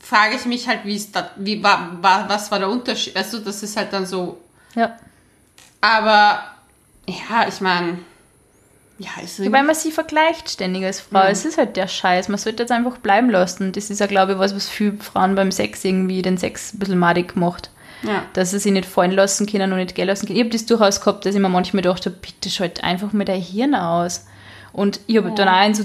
[0.00, 3.16] frage ich mich halt, wie ist das, wie war, war, was war der Unterschied?
[3.16, 4.40] Also das ist halt dann so.
[4.74, 4.96] Ja.
[5.80, 6.44] Aber
[7.06, 7.98] ja, ich meine,
[8.98, 9.56] ja, ist irgendwie.
[9.56, 11.24] Weil man sie vergleicht ständig als Frau.
[11.24, 12.28] Es ist halt der Scheiß.
[12.28, 13.72] Man sollte jetzt einfach bleiben lassen.
[13.72, 16.78] Das ist ja, glaube ich, was, was viele Frauen beim Sex irgendwie den Sex ein
[16.78, 17.70] bisschen madig macht.
[18.02, 18.22] ja.
[18.34, 20.38] Dass sie sich nicht fallen lassen können und nicht gehen lassen können.
[20.38, 23.24] Ich habe das durchaus gehabt, dass ich mir manchmal gedacht habe, bitte schalt einfach mal
[23.24, 24.26] dein Hirn aus.
[24.72, 25.84] Und ich habe dann auch in so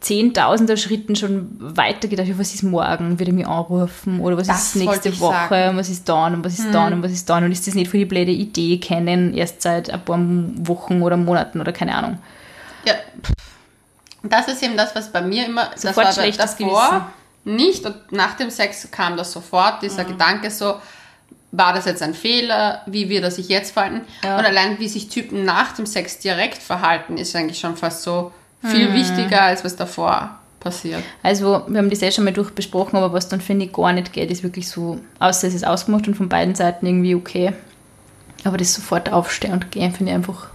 [0.00, 3.18] zehntausender Schritten schon weiter gedacht, ja, was ist morgen?
[3.18, 4.20] Wird er mich anrufen?
[4.20, 5.70] Oder was Das ist nächste Woche?
[5.70, 6.34] Und was ist dann?
[6.34, 6.92] Und was ist dann?
[6.92, 7.44] Und was ist dann?
[7.44, 10.18] Und ist das nicht für die blöde Idee kennen, erst seit ein paar
[10.66, 12.18] Wochen oder Monaten oder keine Ahnung.
[12.84, 12.94] Ja.
[14.22, 17.10] Das ist eben das, was bei mir immer, das Sofort war schlechtes davor
[17.44, 19.88] nicht und nach dem Sex kam das sofort, Mhm.
[19.88, 20.76] dieser Gedanke so,
[21.50, 24.02] war das jetzt ein Fehler, wie wird er sich jetzt verhalten?
[24.22, 24.38] Ja.
[24.38, 28.32] Und allein wie sich Typen nach dem Sex direkt verhalten, ist eigentlich schon fast so
[28.62, 28.94] viel Mhm.
[28.94, 31.02] wichtiger, als was davor passiert.
[31.24, 34.12] Also, wir haben das eh schon mal durchbesprochen, aber was dann finde ich gar nicht
[34.12, 37.52] geht, ist wirklich so, außer es ist ausgemacht und von beiden Seiten irgendwie okay.
[38.44, 40.46] Aber das sofort aufstehen und gehen, finde ich einfach.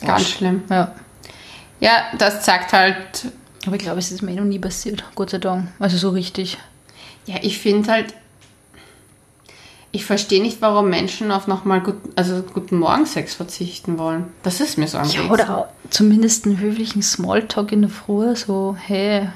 [0.00, 0.34] Ganz Arsch.
[0.36, 0.62] schlimm.
[0.70, 0.92] Ja.
[1.80, 2.96] Ja, das zeigt halt,
[3.66, 5.68] Aber ich glaube, es ist mir eh noch nie passiert, Gott sei Dank.
[5.78, 6.58] Also so richtig.
[7.26, 8.14] ja, ich finde halt,
[9.92, 14.26] ich verstehe nicht, warum Menschen auf nochmal gut, also guten Morgen-Sex verzichten wollen.
[14.42, 18.76] Das ist mir so ein Ja, oder zumindest einen höflichen Smalltalk in der Früh, so,
[18.78, 19.28] hey,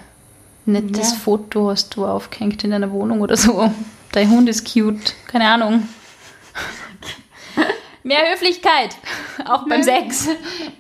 [0.67, 1.17] nettes Ja.
[1.19, 3.71] Foto hast du aufgehängt in deiner Wohnung oder so.
[4.13, 5.89] Dein Hund ist cute, keine Ahnung.
[8.05, 8.97] Mehr Höflichkeit,
[9.47, 10.29] auch beim Sex.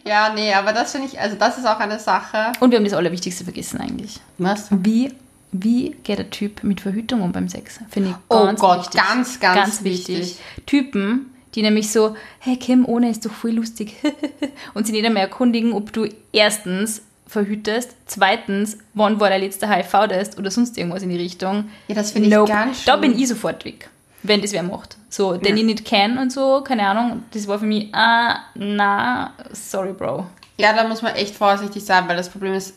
[0.06, 2.52] Ja, nee, aber das finde ich, also das ist auch eine Sache.
[2.60, 4.20] Und wir haben das Allerwichtigste vergessen eigentlich.
[4.38, 4.68] Was?
[4.70, 5.12] Wie
[5.56, 7.78] wie geht der Typ mit Verhütung um beim Sex?
[7.88, 9.00] Finde ich Oh ganz Gott, wichtig.
[9.00, 10.36] ganz, ganz wichtig.
[10.66, 13.94] Typen, die nämlich so, hey Kim, ohne ist doch voll lustig.
[14.74, 20.38] und sie nicht einmal erkundigen, ob du erstens verhütest, zweitens, wann war der letzte HIV-Test
[20.38, 21.70] oder sonst irgendwas in die Richtung.
[21.88, 22.50] Ja, das finde ich Nope.
[22.50, 23.12] ganz Da schlimm.
[23.12, 23.88] bin ich sofort weg,
[24.24, 24.96] wenn das wer macht.
[25.08, 25.60] So, den Ja.
[25.60, 30.26] ich nicht kenne und so, keine Ahnung, das war für mich, ah, na, sorry, Bro.
[30.56, 32.74] Ja, da muss man echt vorsichtig sein, weil das Problem ist,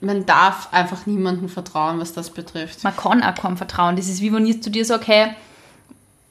[0.00, 2.84] man darf einfach niemandem vertrauen, was das betrifft.
[2.84, 3.96] Man kann auch kaum vertrauen.
[3.96, 5.26] Das ist wie wenn ich zu dir sage, hey,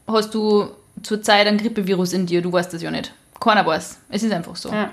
[0.07, 0.69] hast du
[1.03, 3.13] zurzeit ein Grippevirus in dir, du weißt das ja nicht.
[3.39, 3.99] Keiner weiß.
[4.09, 4.71] Es ist einfach so.
[4.71, 4.89] Ja.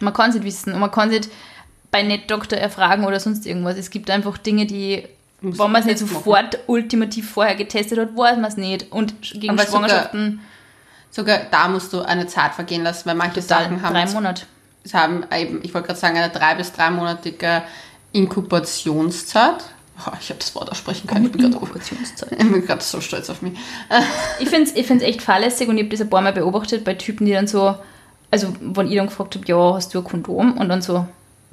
[0.00, 1.30] Man kann es nicht wissen und man kann es nicht
[1.92, 3.76] bei Netdoktor erfragen oder sonst irgendwas.
[3.78, 5.06] Es gibt einfach Dinge, die,
[5.44, 6.24] Muss wenn man es nicht Test machen.
[6.24, 8.90] sofort ultimativ vorher getestet hat, weiß man es nicht.
[8.92, 10.40] Und gegen Aber sogar- Schwangerschaften
[11.10, 14.46] Sogar da musst du eine Zeit vergehen lassen, weil manche total Sachen haben, drei Monate.
[14.92, 17.62] haben eben, ich wollte gerade sagen, eine drei- bis dreimonatige
[18.12, 19.64] Inkubationszeit.
[20.06, 21.26] Oh, ich habe das Wort aussprechen können.
[21.26, 22.32] Ich bin gerade Inkubationszeit.
[22.38, 23.56] ich bin gerade so stolz auf mich.
[24.40, 26.84] Ich finde es ich find's echt fahrlässig und ich habe das ein paar Mal beobachtet
[26.84, 27.76] bei Typen, die dann so,
[28.30, 30.58] also wenn ich dann gefragt habe, ja, hast du ein Kondom?
[30.58, 31.06] Und dann so,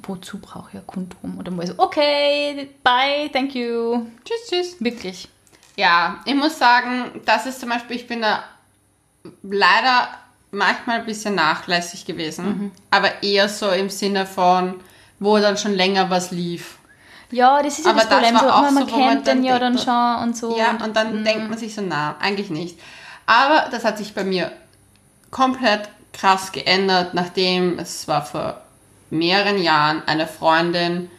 [0.04, 1.38] wozu brauche ich Kondom?
[1.38, 4.06] Und dann war ich so, okay, bye, thank you.
[4.24, 4.76] Tschüss, tschüss.
[4.80, 5.28] Wirklich.
[5.76, 8.44] Ja, ich muss sagen, das ist zum Beispiel, ich bin da
[9.42, 10.08] leider
[10.50, 12.70] manchmal ein bisschen nachlässig gewesen, Mhm.
[12.90, 14.80] aber eher so im Sinne von,
[15.18, 16.76] wo dann schon länger was lief.
[17.30, 18.34] Ja, das ist ja Aber das das Problem.
[18.34, 20.36] war So, auch man, man so, wo man kennt den dann ja dann schon und
[20.36, 20.58] so.
[20.58, 22.78] Ja, und dann denkt man sich so, na, eigentlich nicht.
[23.24, 24.52] Aber das hat sich bei mir
[25.30, 28.60] komplett krass geändert, nachdem es war vor
[29.12, 31.10] mehreren Jahren eine Freundin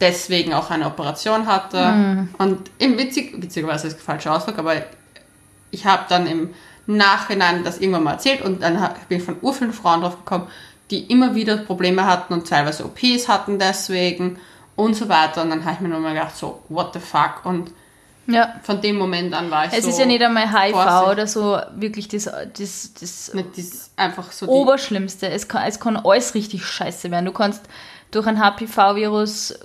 [0.00, 2.28] deswegen auch eine Operation hatte.
[2.38, 4.74] Und im witzig, witzigerweise ist der falsche Ausdruck, aber
[5.70, 6.50] ich habe dann im
[6.86, 10.48] Nachhinein das irgendwann mal erzählt und dann bin ich von urvielen Frauen drauf gekommen,
[10.90, 14.38] die immer wieder Probleme hatten und teilweise OPs hatten deswegen
[14.76, 15.42] und so weiter.
[15.42, 17.40] Und dann habe ich mir nur mal gedacht, so, what the fuck?
[17.44, 17.70] Und
[18.26, 18.54] ja.
[18.62, 19.90] von dem Moment an war ich Es so...
[19.90, 21.12] ist ja nicht einmal HIV Vorsicht.
[21.12, 25.28] oder so wirklich das, das, das dieses, einfach so Oberschlimmste.
[25.28, 27.26] Es kann, es kann alles richtig scheiße werden.
[27.26, 27.62] Du kannst
[28.10, 29.58] durch ein HPV-Virus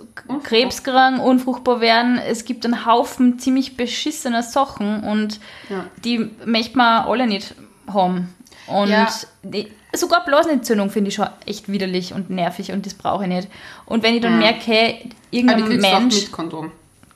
[0.43, 2.17] Krebs kriegen, unfruchtbar werden.
[2.17, 5.39] Es gibt einen Haufen ziemlich beschissener Sachen und
[5.69, 5.85] Ja.
[6.03, 7.53] die möchte man alle nicht
[7.91, 8.33] haben.
[8.67, 9.07] Und Ja.
[9.43, 13.47] die, sogar Blasenentzündung finde ich schon echt widerlich und nervig und das brauche ich nicht.
[13.85, 14.37] Und wenn ich dann Ja.
[14.51, 16.71] merke, hey, irgendein Mensch mit Kondom.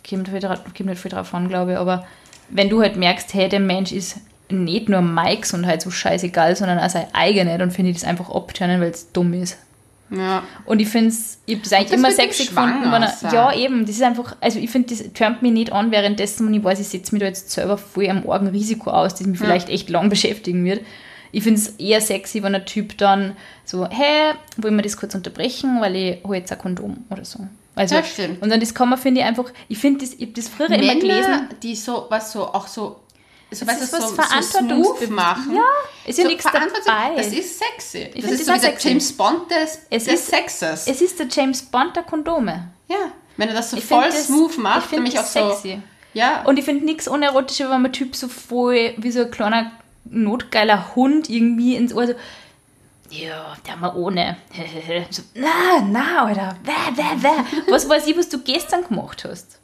[0.08, 2.06] Kommt, viel dra- kommt nicht viel drauf an, glaube ich, aber
[2.50, 4.18] wenn du halt merkst, hey, der Mensch ist
[4.50, 8.30] nicht nur meine Gesundheit so scheißegal, sondern auch seine eigene, dann finde ich das einfach
[8.30, 9.58] abturnen, weil es dumm ist.
[10.12, 10.44] Ja.
[10.66, 13.82] Und ich finde es, ich habe es eigentlich immer sexy gefunden, wenn er, ja eben,
[13.86, 16.80] das ist einfach, also ich finde, das turnt mich nicht an, währenddessen, wenn ich weiß,
[16.82, 20.10] ich setze mich da jetzt selber voll am Orgenrisiko aus, das mich vielleicht echt lang
[20.10, 20.82] beschäftigen wird.
[21.32, 23.36] Ich finde es eher sexy, wenn ein Typ dann
[23.66, 27.48] so, hey, wollen wir das kurz unterbrechen, weil ich hole jetzt ein Kondom oder so.
[27.76, 28.42] Also, Ja, stimmt.
[28.42, 30.70] und dann das kann man, finde ich, einfach, ich finde das, ich habe das früher
[30.70, 33.00] immer gelesen, Männer, die so, was so, auch so,
[33.52, 34.16] so, weißt ist was so, so
[35.12, 35.56] machen.
[35.56, 35.62] Ja,
[36.06, 37.16] ist ja so nichts dabei.
[37.16, 38.10] Das ist sexy.
[38.14, 38.88] Ich das ist das so wie der sexy.
[38.90, 40.88] James Bond des, Es des ist- Sexes.
[40.88, 42.70] Es ist der James Bond der Kondome.
[42.88, 42.96] ja,
[43.38, 45.50] wenn er das so Ich voll das- smooth ich macht, find nämlich auch das so,
[45.50, 45.82] sexy.
[46.14, 49.72] ja, Und ich finde nichts unerotischer, wenn man Typ so voll wie so ein kleiner
[50.06, 52.14] notgeiler Hund irgendwie ins Ohr so,
[53.22, 54.38] ja, der mal ohne.
[55.10, 56.56] so, na, na, Alter.
[56.64, 57.72] Bäh, bäh, bäh.
[57.72, 59.60] Was weiß ich, was du gestern gemacht hast?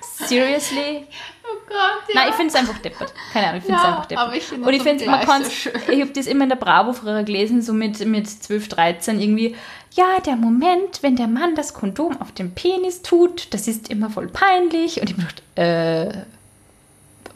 [0.00, 1.06] Seriously?
[1.44, 2.14] oh Gott, ja.
[2.20, 3.12] Nein, ich finde es einfach deppert.
[3.32, 4.26] Keine Ahnung, ich finde es Ja, einfach deppert.
[4.26, 5.72] aber ich find Und ich finde, man kann so schön.
[5.90, 9.54] ich habe das immer in der Bravo früher gelesen, so mit, mit 12, 13 irgendwie.
[9.94, 14.10] Ja, der Moment, wenn der Mann das Kondom auf dem Penis tut, das ist immer
[14.10, 15.00] voll peinlich.
[15.00, 16.22] Und ich habe gedacht, äh,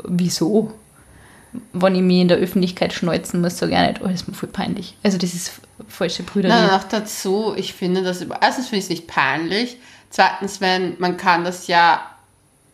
[0.05, 0.73] wieso?
[1.73, 4.29] Wenn ich mich in der Öffentlichkeit schneuzen muss, sage ich auch nicht, oh, das ist
[4.29, 4.97] mir voll peinlich.
[5.03, 5.53] Also das ist
[5.89, 6.53] falsche Brüderie.
[6.55, 9.77] Nein, noch dazu, ich finde das, erstens finde ich es nicht peinlich,
[10.11, 12.01] zweitens, wenn, man kann das ja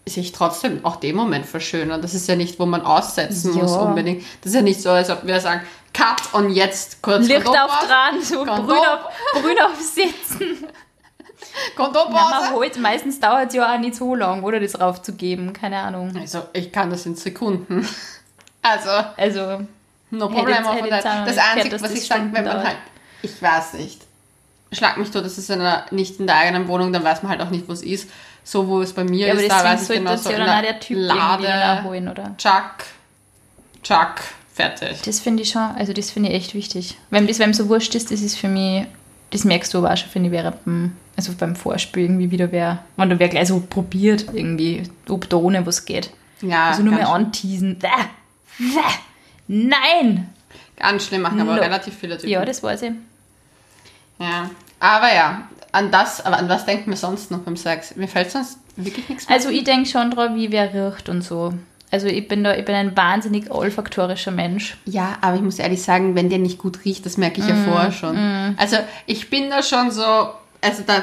[0.06, 2.00] sich trotzdem auch den Moment verschönern.
[2.00, 3.62] Das ist ja nicht, wo man aussetzen Ja.
[3.62, 4.22] muss unbedingt.
[4.40, 5.62] Das ist ja nicht so, als ob wir sagen,
[5.92, 8.66] cut und jetzt kurz Licht Kondom auf dran, so Kondom.
[8.66, 9.08] Brüder,
[9.42, 10.64] Brüder auf Sitzen.
[11.76, 12.14] Kondompause.
[12.14, 15.78] Ja, man holt, meistens dauert es ja auch nicht so lang, oder das raufzugeben, keine
[15.78, 16.14] Ahnung.
[16.18, 17.86] Also, ich kann das in Sekunden.
[18.70, 19.66] Also, Also,
[20.10, 22.66] no Hätte problem hätte noch Das Einzige, was das ich sage, wenn man dauert.
[22.66, 22.76] halt,
[23.22, 24.02] ich weiß nicht,
[24.72, 27.30] schlag mich tot, das ist in einer, nicht in der eigenen Wohnung, dann weiß man
[27.30, 28.08] halt auch nicht, wo es ist.
[28.44, 30.96] So, wo es bei mir ja, ist, da weiß ich genau so in der Typ
[30.98, 32.34] Lade, auch holen, oder?
[32.38, 32.76] Chuck,
[33.82, 34.14] Chuck,
[34.54, 35.02] fertig.
[35.04, 36.96] Das finde ich schon, also das finde ich echt wichtig.
[37.10, 38.86] Wenn das wem so wurscht ist, das ist für mich,
[39.30, 42.50] das merkst du aber auch schon, finde ich, während dem, also beim Vorspiel irgendwie wieder
[42.50, 46.10] wer, wenn da wer gleich so probiert, irgendwie, ob da ohne was geht.
[46.40, 47.78] Ja, Also nur mehr anteasen.
[47.78, 47.88] Bäh,
[49.46, 50.28] Nein!
[50.76, 51.60] ganz schlimm machen aber No.
[51.60, 52.30] relativ viele Typen.
[52.30, 52.92] Ja, das weiß ich.
[54.20, 54.48] Ja,
[54.78, 57.96] aber ja, an das, aber an was denken wir sonst noch beim Sex?
[57.96, 59.36] Mir fällt sonst wirklich nichts mehr.
[59.36, 61.52] Also ich denke schon drauf, wie wer riecht und so.
[61.90, 64.76] Also ich bin da, ich bin ein wahnsinnig olfaktorischer Mensch.
[64.84, 67.54] Ja, aber ich muss ehrlich sagen, wenn der nicht gut riecht, das merke ich ja
[67.64, 68.54] vorher schon.
[68.56, 70.02] Also ich bin da schon so,
[70.60, 71.02] also da,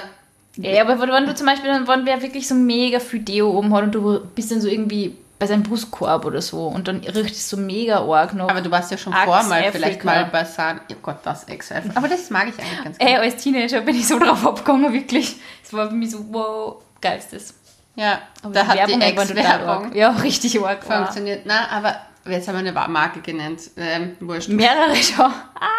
[0.58, 3.74] Ja, aber wenn wenn du zum Beispiel, wenn wer wirklich so mega viel Deo oben
[3.74, 7.36] hat und du bist dann so irgendwie bei seinem Brustkorb oder so und dann riecht
[7.36, 8.50] es so mega arg noch.
[8.50, 9.72] aber du warst ja schon vor mal Africa.
[9.72, 13.08] vielleicht mal bei San, oh Gott, das ex Aber das mag ich eigentlich ganz Ey,
[13.08, 13.22] gerne.
[13.24, 15.36] als Teenager bin ich so drauf abgegangen, wirklich.
[15.64, 17.54] Es war für mich so, wow, geilstes.
[17.96, 19.94] Ja, Aber da hat die Werbung total Ex-Werbung.
[19.96, 20.84] Ja, richtig arg.
[20.84, 21.42] funktioniert.
[21.46, 21.96] Na, aber
[22.30, 23.62] jetzt haben wir eine Marke genannt.
[23.78, 24.50] Ähm, wurscht.
[24.50, 25.26] Mehrere schon.
[25.26, 25.70] Ah!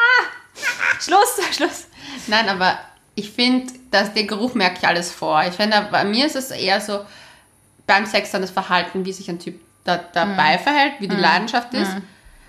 [1.00, 1.86] Schluss, Schluss.
[2.26, 2.78] Nein, aber
[3.14, 5.42] ich finde, dass der Geruch merke ich alles vor.
[5.46, 7.00] Ich finde, bei mir ist es eher so
[7.86, 11.72] beim Sex dann das Verhalten, wie sich ein Typ da, dabei verhält, wie die Leidenschaft
[11.74, 11.90] ist.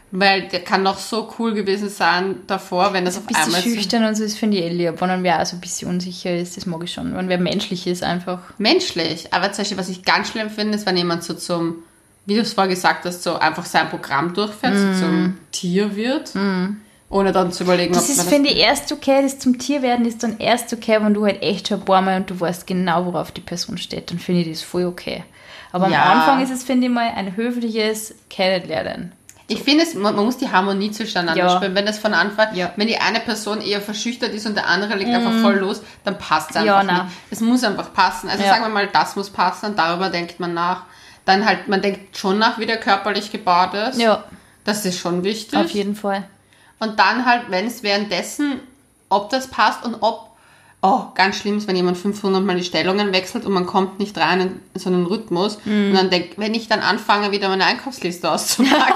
[0.10, 3.62] Weil der kann noch so cool gewesen sein davor, wenn das auf Bist du einmal
[3.62, 5.02] so schüchtern und so, das finde ich eh lieb.
[5.02, 7.14] Wenn dann wer auch so ein bisschen unsicher ist, das mag ich schon.
[7.14, 8.40] Wenn wer menschlich ist, einfach.
[8.58, 9.34] menschlich.
[9.34, 11.84] Aber zum Beispiel, was ich ganz schlimm finde, ist, wenn jemand so zum,
[12.26, 16.34] wie du es vorher gesagt hast, so einfach sein Programm durchfährt, so zum Tier wird,
[17.10, 20.06] ohne dann zu überlegen, Das ob ist, man finde ich, erst okay, das zum Tierwerden
[20.06, 22.68] ist dann erst okay, wenn du halt echt schon ein paar Mal und du weißt
[22.68, 24.12] genau, worauf die Person steht.
[24.12, 25.24] Dann finde ich das voll okay.
[25.72, 26.04] Aber Ja.
[26.04, 29.12] am Anfang ist es, finde ich mal, ein höfliches Kennenlernen.
[29.50, 31.56] Ich finde es, man, man muss die Harmonie zwischeneinander Ja.
[31.56, 31.74] spielen.
[31.76, 32.74] Wenn das von Anfang, Ja.
[32.76, 36.18] wenn die eine Person eher verschüchtert ist und der andere legt einfach voll los, dann
[36.18, 37.04] passt es einfach Ja, nicht.
[37.32, 38.28] Es muss einfach passen.
[38.30, 40.84] Also sagen wir mal, das muss passen und darüber denkt man nach.
[41.24, 44.00] Dann halt, man denkt schon nach, wie der körperlich gebaut ist.
[44.02, 44.26] Ja,
[44.66, 45.58] Das ist schon wichtig.
[45.58, 46.26] auf jeden Fall.
[46.80, 48.60] Und dann halt, wenn es währenddessen,
[49.10, 50.30] ob das passt und ob,
[50.82, 54.18] oh, ganz schlimm ist, wenn jemand 500 Mal die Stellungen wechselt und man kommt nicht
[54.18, 55.58] rein in so einen Rhythmus.
[55.66, 55.90] Mhm.
[55.90, 58.96] Und dann denkt, wenn ich dann anfange, wieder meine Einkaufsliste auszupacken,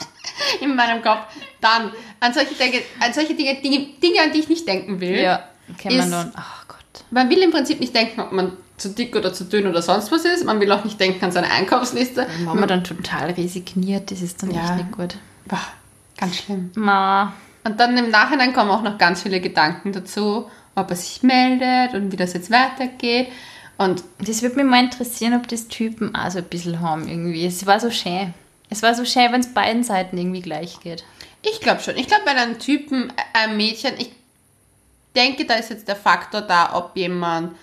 [0.60, 1.20] in meinem Kopf,
[1.60, 5.18] dann an solche, Dinge, an solche Dinge, Dinge, Dinge, an die ich nicht denken will.
[5.20, 5.44] Ja,
[5.82, 6.32] kann man dann.
[6.36, 6.78] Ach Gott.
[7.10, 10.10] Man will im Prinzip nicht denken, ob man zu dick oder zu dünn oder sonst
[10.10, 10.44] was ist.
[10.44, 12.26] Man will auch nicht denken an seine Einkaufsliste.
[12.38, 14.64] Wenn man dann total resigniert, das ist dann Ja.
[14.64, 15.16] echt nicht gut.
[15.46, 15.60] Boah,
[16.22, 16.70] ganz schlimm.
[16.76, 17.32] Ma,
[17.64, 21.94] Und dann im Nachhinein kommen auch noch ganz viele Gedanken dazu, ob er sich meldet
[21.94, 23.28] und wie das jetzt weitergeht.
[23.78, 27.44] Und das würde mich mal interessieren, ob das Typen auch so ein bisschen haben irgendwie.
[27.46, 28.32] Es war so schön.
[28.70, 31.04] Es war so schön, wenn es beiden Seiten irgendwie gleich geht.
[31.42, 31.96] ich glaube schon.
[31.96, 34.10] Ich glaube, bei einem Typen, einem Mädchen, ich
[35.14, 37.54] denke, da ist jetzt der Faktor da, ob jemand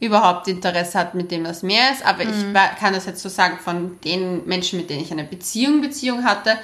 [0.00, 2.04] überhaupt Interesse hat, mit dem das mehr ist.
[2.06, 5.24] Aber ich wa- kann das jetzt so sagen von den Menschen, mit denen ich eine
[5.24, 6.56] Beziehung, Beziehung hatte,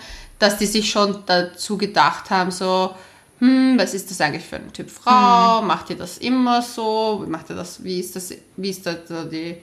[0.45, 2.95] dass die sich schon dazu gedacht haben, so,
[3.39, 5.63] hm, was ist das eigentlich für ein Typ Frau?
[5.63, 7.23] Macht ihr das immer so?
[7.25, 7.83] Wie macht ihr das?
[7.83, 8.33] Wie ist das?
[8.57, 9.57] Wie ist das so die?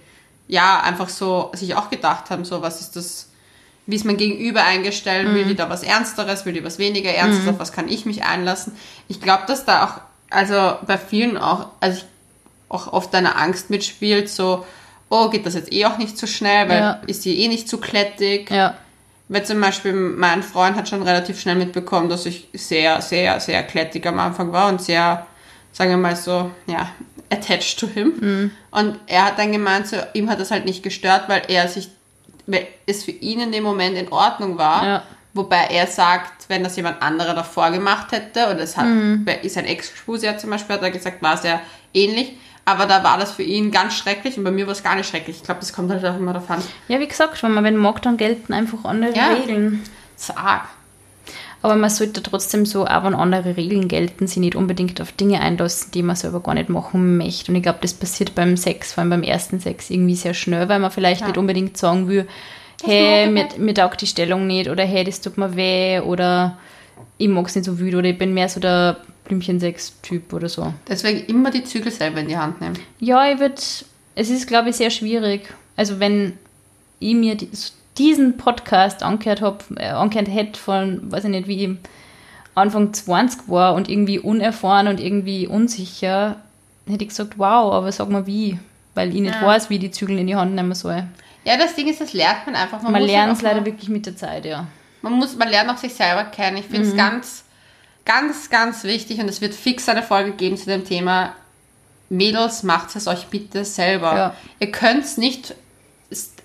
[0.47, 3.29] Ja, einfach so sich auch gedacht haben, so was ist das?
[3.85, 5.33] Wie ist mein Gegenüber eingestellt?
[5.33, 6.45] Will die da was Ernsteres?
[6.45, 7.47] Will die was weniger Ernstes?
[7.47, 8.73] Auf was kann ich mich einlassen?
[9.07, 12.05] Ich glaube, dass da auch, also bei vielen auch, also ich,
[12.69, 14.65] auch oft eine Angst mitspielt, so,
[15.09, 17.01] oh, geht das jetzt eh auch nicht so schnell, weil Ja.
[17.07, 18.49] ist die eh nicht zu klettig?
[18.49, 18.75] Ja.
[19.31, 23.63] Weil zum Beispiel mein Freund hat schon relativ schnell mitbekommen, dass ich sehr, sehr, sehr
[23.63, 25.25] klettig am Anfang war und sehr,
[25.71, 26.91] sagen wir mal so, ja,
[27.31, 28.13] attached to him.
[28.19, 28.51] Mhm.
[28.71, 31.89] Und er hat dann gemeint, so, ihm hat das halt nicht gestört, weil er sich,
[32.45, 34.85] weil es für ihn in dem Moment in Ordnung war.
[34.85, 35.03] Ja.
[35.33, 39.25] Wobei er sagt, wenn das jemand anderer davor gemacht hätte, oder es hat, Mhm.
[39.43, 41.61] ist ein Ex-Spusi zum Beispiel, hat er gesagt, war sehr
[41.93, 42.33] ähnlich.
[42.65, 45.09] Aber da war das für ihn ganz schrecklich und bei mir war es gar nicht
[45.09, 45.37] schrecklich.
[45.37, 46.57] Ich glaube, das kommt halt auch immer davon.
[46.87, 49.33] Ja, wie gesagt, wenn man wenn mag, dann gelten einfach andere Ja.
[49.33, 49.81] Regeln.
[50.15, 50.69] Sag.
[51.63, 55.41] Aber man sollte trotzdem so, auch wenn andere Regeln gelten, sie nicht unbedingt auf Dinge
[55.41, 57.51] einlassen, die man selber gar nicht machen möchte.
[57.51, 60.69] Und ich glaube, das passiert beim Sex, vor allem beim ersten Sex, irgendwie sehr schnell,
[60.69, 62.27] weil man vielleicht nicht unbedingt sagen will,
[62.83, 66.57] hey, mir, mir taugt die Stellung nicht oder hey, das tut mir weh oder
[67.17, 68.97] ich mag es nicht so wütend oder ich bin mehr so der
[69.31, 70.73] Blümchensex-Typ oder so.
[70.87, 72.77] Deswegen immer die Zügel selber in die Hand nehmen.
[72.99, 73.55] Ja, ich würde,
[74.15, 75.53] es ist, glaube ich, sehr schwierig.
[75.77, 76.37] Also wenn
[76.99, 77.49] ich mir die,
[77.97, 81.69] diesen Podcast angehört habe, äh, angehört hätte von, weiß ich nicht, wie ich
[82.55, 86.35] Anfang 20 war und irgendwie unerfahren und irgendwie unsicher,
[86.87, 88.59] hätte ich gesagt, wow, aber sag mal wie,
[88.95, 89.45] weil ich nicht Ja.
[89.47, 91.03] weiß, wie die Zügel in die Hand nehmen soll.
[91.45, 92.81] Ja, das Ding ist, das lernt man einfach.
[92.81, 94.67] Man muss lernt halt es leider wirklich mit der Zeit, ja.
[95.01, 96.57] Man, muss, man lernt auch sich selber kennen.
[96.57, 97.45] Ich finde es ganz,
[98.05, 101.35] ganz, ganz wichtig und es wird fix eine Folge geben zu dem Thema.
[102.09, 104.15] Mädels, macht es euch bitte selber.
[104.17, 104.35] Ja.
[104.59, 105.55] Ihr könnt es nicht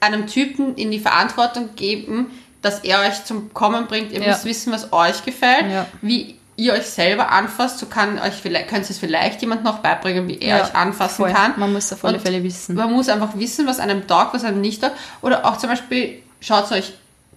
[0.01, 2.31] einem Typen in die Verantwortung geben,
[2.63, 4.13] dass er euch zum Kommen bringt.
[4.13, 4.29] Ihr Ja.
[4.29, 5.87] müsst wissen, was euch gefällt, Ja.
[6.03, 7.79] wie ihr euch selber anfasst.
[7.81, 10.75] So kann euch vielleicht, könnt ihr es vielleicht jemand noch beibringen, wie er Ja, euch
[10.75, 11.33] anfassen voll.
[11.33, 11.55] kann.
[11.57, 12.77] Man muss auf alle Fälle wissen.
[12.77, 14.95] Man muss einfach wissen, was einem taugt, was einem nicht taugt.
[15.21, 16.93] Oder auch zum Beispiel, schaut euch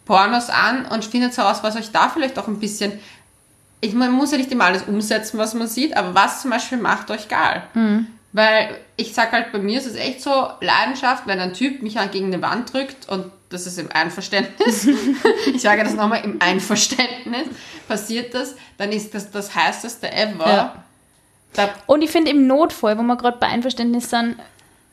[0.05, 2.93] Pornos an und findet heraus, was euch da vielleicht auch ein bisschen.
[3.81, 6.77] Ich, man muss ja nicht immer alles umsetzen, was man sieht, aber was zum Beispiel
[6.77, 7.63] macht euch geil.
[8.31, 11.97] Weil ich sag halt, bei mir ist es echt so Leidenschaft, wenn ein Typ mich
[11.97, 14.87] halt gegen eine Wand drückt und das ist im Einverständnis,
[15.53, 17.47] ich sage das nochmal, im Einverständnis
[17.87, 20.47] passiert das, dann ist das das heißeste ever.
[20.47, 20.83] Ja.
[21.53, 24.35] Da, Und ich finde im Notfall, wo wir gerade bei Einverständnis sind,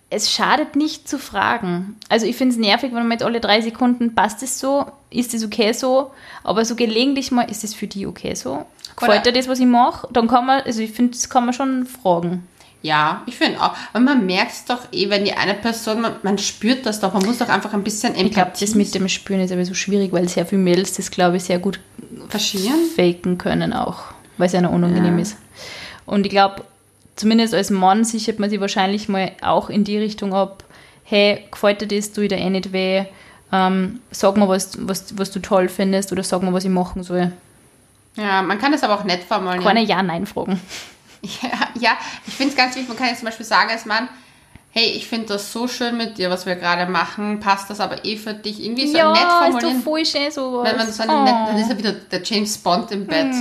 [0.09, 1.97] es schadet nicht zu fragen.
[2.09, 5.35] Also ich finde es nervig, wenn man jetzt alle drei Sekunden, passt es so, ist
[5.35, 6.13] es okay so,
[6.45, 8.65] aber so gelegentlich mal, ist es für die okay so?
[8.97, 10.09] Gefällt dir das, was ich mache?
[10.13, 12.47] Dann kann man, also ich finde, das kann man schon fragen.
[12.83, 13.73] ja, ich finde auch.
[13.93, 17.13] Aber man merkt es doch eh, wenn die eine Person, man, man spürt das doch,
[17.13, 19.65] man muss doch einfach ein bisschen Ich glaube, Empathie das mit dem Spüren ist aber
[19.65, 21.81] so schwierig, weil sehr viele Mädels das, glaube ich, sehr gut
[22.29, 22.77] verschieren.
[22.95, 24.05] faken können auch,
[24.39, 25.23] weil es ja noch unangenehm Ja.
[25.23, 25.37] ist.
[26.07, 26.63] Und ich glaube,
[27.17, 30.65] zumindest als Mann sichert man sich wahrscheinlich mal auch in die Richtung ab,
[31.05, 33.05] hey, gefällt dir das, tue ich dir eh nicht weh,
[33.53, 37.03] ähm, sag mal, was, was, was du toll findest oder sag mal, was ich machen
[37.03, 37.33] soll.
[38.17, 39.63] Ja, man kann das aber auch nett formulieren.
[39.63, 40.61] Keine Ja-Nein-Fragen.
[41.43, 41.49] Ja,
[41.81, 41.91] ja
[42.27, 44.09] ich finde es ganz wichtig, man kann jetzt zum Beispiel sagen als Mann,
[44.71, 48.05] hey, ich finde das so schön mit dir, was wir gerade machen, passt das aber
[48.05, 48.63] eh für dich?
[48.63, 49.83] Irgendwie so nett ist doch formulieren.
[49.83, 50.69] voll schön sowas.
[50.71, 51.23] Wenn man so Oh.
[51.25, 53.35] nette, dann ist er wieder der James Bond im Bett.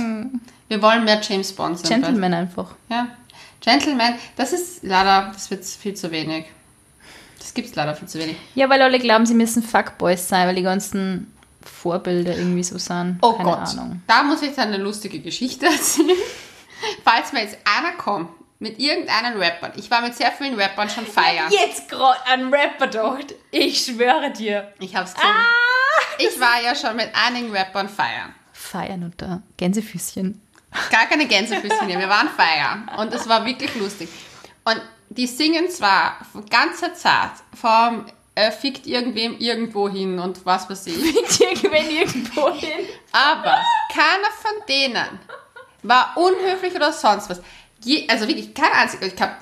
[0.68, 2.02] Wir wollen mehr James Bonds im Bett.
[2.02, 2.74] Gentleman einfach.
[2.88, 3.08] Ja.
[3.66, 6.46] Gentleman, das ist leider, das wird viel zu wenig.
[7.40, 8.36] Das gibt es leider viel zu wenig.
[8.54, 13.18] Ja, weil alle glauben, sie müssen Fuckboys sein, weil die ganzen Vorbilder irgendwie so sind.
[13.22, 14.02] Oh Keine Gott, Ahnung.
[14.06, 16.10] da muss ich dann eine lustige Geschichte erzählen.
[17.04, 21.04] Falls mir jetzt einer kommt mit irgendeinen Rappern, ich war mit sehr vielen Rappern schon
[21.04, 21.50] feiern.
[21.50, 23.34] Jetzt gerade an Rapper gedacht.
[23.50, 24.72] Ich schwöre dir.
[24.78, 25.28] Ich hab's gesehen.
[25.28, 25.44] Ah!
[26.18, 28.32] Ich war ja schon mit einigen Rappern feiern.
[28.52, 30.40] Feiern unter Gänsefüßchen.
[30.90, 32.90] Gar keine Gänsefüßchen wir waren feiern.
[32.98, 34.08] Und es war wirklich lustig.
[34.64, 40.68] Und die singen zwar von ganzer Zeit vom äh, fickt irgendwem irgendwo hin und was
[40.68, 40.96] weiß ich.
[40.96, 42.86] Liegt irgendwann irgendwo hin.
[43.12, 43.58] Aber
[43.92, 45.18] keiner von denen
[45.82, 47.40] war unhöflich oder sonst was.
[47.82, 49.06] Je, also wirklich kein einziger.
[49.06, 49.36] Ich habe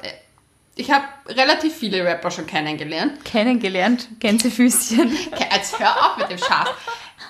[0.77, 3.25] ich hab relativ viele Rapper schon kennengelernt.
[3.25, 4.09] Kennengelernt.
[4.21, 5.17] Gänsefüßchen.
[5.33, 6.69] Okay, Jetzt hör auf mit dem Schatz.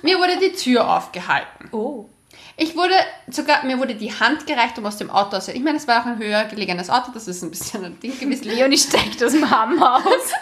[0.02, 1.68] Mir wurde die Tür aufgehalten.
[1.72, 2.08] Oh.
[2.56, 2.94] Ich wurde
[3.28, 5.48] sogar, mir wurde die Hand gereicht, um aus dem Auto aus.
[5.48, 8.18] Ich meine, es war auch ein höher gelegenes Auto, das ist ein bisschen ein Ding
[8.18, 8.44] gewesen.
[8.44, 10.32] Leonie steigt aus dem Hammer aus.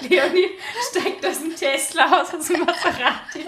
[0.08, 0.50] Leonie
[0.90, 3.46] steigt aus dem Tesla aus, aus dem Maserati.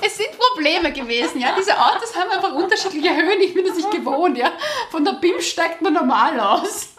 [0.00, 1.54] Es sind Probleme gewesen, ja.
[1.58, 3.40] Diese Autos haben einfach unterschiedliche Höhen.
[3.40, 4.52] Ich bin das nicht gewohnt, ja.
[4.90, 6.93] Von der BIM steigt man normal aus.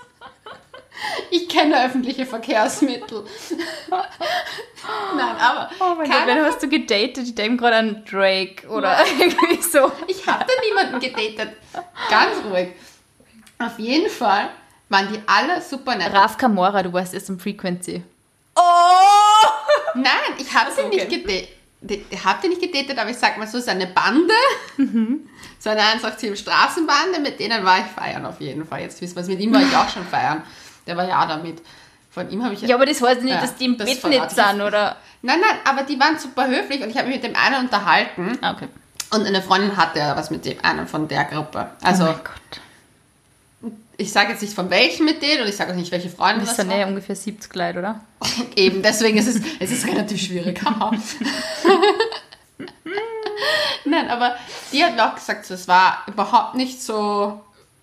[1.29, 3.25] Ich kenne öffentliche Verkehrsmittel.
[3.89, 7.19] Nein, aber Oh mein Gott, wenn hast du gedatet?
[7.19, 9.91] Ich denke gerade an Drake oder irgendwie so.
[10.07, 11.55] Ich habe da niemanden gedatet.
[12.09, 12.69] Ganz ruhig.
[13.59, 14.49] Auf jeden Fall
[14.89, 16.13] waren die alle super nett.
[16.13, 18.03] Raf Kamora, du warst erst im Frequency.
[19.95, 20.95] Nein, ich habe sie okay.
[20.95, 22.25] nicht gedatet.
[22.25, 24.33] Habe die nicht gedatet, aber ich sag mal so, es ist eine Bande.
[25.59, 28.81] So eine 187 Straßenbande, mit denen war ich feiern auf jeden Fall.
[28.81, 30.43] Jetzt wissen wir es, mit ihm war ich auch schon feiern.
[30.87, 31.61] Der war ja auch damit.
[32.11, 34.03] Von ihm habe ich Ja, aber das heißt nicht, Ja, dass die im das Bett
[34.09, 34.31] nicht ich.
[34.31, 34.95] sind, oder?
[35.21, 38.37] Nein, nein, aber die waren super höflich und ich habe mich mit dem einen unterhalten.
[38.41, 38.67] Ah, okay.
[39.11, 41.69] Und eine Freundin hatte ja was mit dem einen von der Gruppe.
[41.83, 43.71] Also, oh mein Gott.
[43.97, 46.39] ich sage jetzt nicht von welchen mit denen und ich sage auch nicht, welche Freundin
[46.41, 46.77] Das das, sind war.
[46.77, 47.99] ja ungefähr 70 Leute, oder?
[48.55, 50.61] Eben, deswegen ist es, es ist relativ schwierig.
[53.85, 54.35] Nein, aber
[54.71, 57.41] die hat mir auch gesagt, es war überhaupt nicht so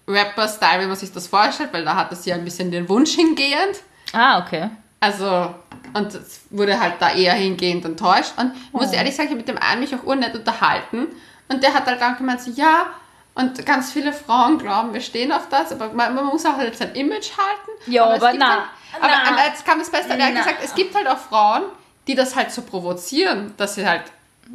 [0.09, 3.81] Rapper-Style, wie man sich das vorstellt, weil da hatte sie ein bisschen den Wunsch hingehend.
[4.13, 4.69] Ah, okay.
[5.01, 5.55] Also,
[5.95, 8.33] und es wurde halt da eher hingehend enttäuscht.
[8.37, 8.95] Und ich muss Oh.
[8.95, 11.09] ehrlich sagen, ich habe mit dem einen mich auch urnett unterhalten.
[11.49, 12.87] Und der hat halt dann gemeint, so, ja,
[13.35, 16.77] und ganz viele Frauen glauben, wir stehen auf das, aber man, man muss auch halt
[16.77, 17.91] sein Image halten.
[17.91, 19.47] Ja, es aber na, Halt, aber na.
[19.47, 21.63] jetzt kam das Beste, er hat gesagt, es gibt halt auch Frauen,
[22.07, 24.03] die das halt so provozieren, dass sie halt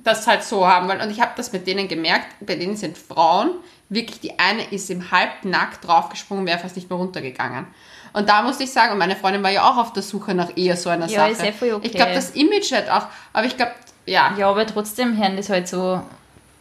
[0.04, 1.02] das halt so haben wollen.
[1.02, 3.52] Und ich habe das mit denen gemerkt, bei denen sind Frauen,
[3.90, 7.68] wirklich die eine ist im Halbnackt draufgesprungen, wäre fast nicht mehr runtergegangen.
[8.14, 10.56] Und da musste ich sagen, und meine Freundin war ja auch auf der Suche nach
[10.56, 11.32] eher so einer Ja, Sache.
[11.32, 11.88] ist ja voll okay.
[11.88, 13.74] Ich glaube, das Image hat auch, aber ich glaube,
[14.06, 16.02] ja, Ja, aber trotzdem hören das halt so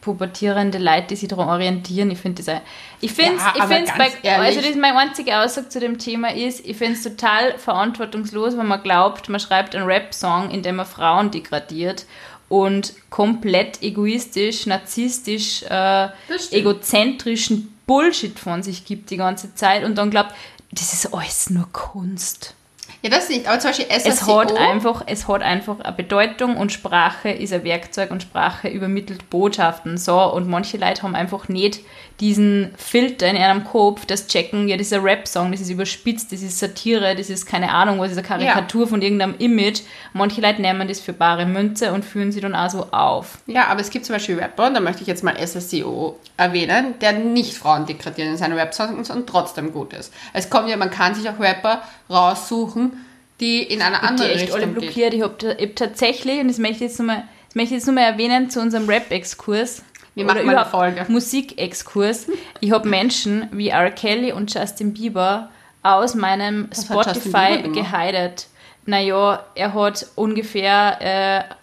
[0.01, 2.11] pubertierende Leute, die sich daran orientieren.
[2.13, 2.61] Ich finde das
[3.01, 4.47] ich finde Ja, ich ehrlich.
[4.47, 8.57] also das ist meine einzige Aussage zu dem Thema ist, ich finde es total verantwortungslos,
[8.57, 12.07] wenn man glaubt, man schreibt einen Rap-Song, in dem man Frauen degradiert
[12.49, 16.09] und komplett egoistisch, narzisstisch, äh,
[16.51, 20.33] egozentrischen Bullshit von sich gibt die ganze Zeit und dann glaubt,
[20.71, 22.55] das ist alles nur Kunst.
[23.03, 23.47] Ja, das nicht.
[23.47, 24.11] Aber zum Beispiel SSCO.
[24.11, 28.69] Es hat, einfach, es hat einfach eine Bedeutung und Sprache ist ein Werkzeug und Sprache
[28.69, 29.99] übermittelt Botschaften.
[29.99, 31.81] So, und manche Leute haben einfach nicht
[32.21, 36.33] diesen Filter in ihrem Kopf, das checken, ja, das ist ein Rap-Song, das ist überspitzt,
[36.33, 38.87] das ist Satire, das ist keine Ahnung, was ist eine Karikatur ja.
[38.87, 39.83] von irgendeinem Image.
[40.15, 43.39] Manche Leute nehmen das für bare Münze und führen sie dann auch so auf.
[43.47, 46.95] Ja, aber es gibt zum Beispiel Rapper, und da möchte ich jetzt mal SSCO erwähnen,
[47.01, 50.13] der nicht Frauen degradiert in seinen Rap-Songs und trotzdem gut ist.
[50.33, 52.96] Es kommt ja, man kann sich auch Rapper raussuchen,
[53.41, 55.13] die in einer anderen die echt Richtung alle blockiert.
[55.13, 55.15] Geht.
[55.15, 57.25] Ich habe hab tatsächlich, und das möchte ich jetzt nochmal
[57.55, 59.83] noch erwähnen zu unserem Rap-Exkurs,
[60.17, 61.05] wir machen mal eine Folge.
[61.09, 62.27] Musikexkurs.
[62.61, 63.91] Ich habe Menschen wie R.
[63.91, 65.51] Kelly und Justin Bieber
[65.83, 68.47] aus meinem Was Spotify gehidet.
[68.87, 71.55] Naja, er hat ungefähr, äh,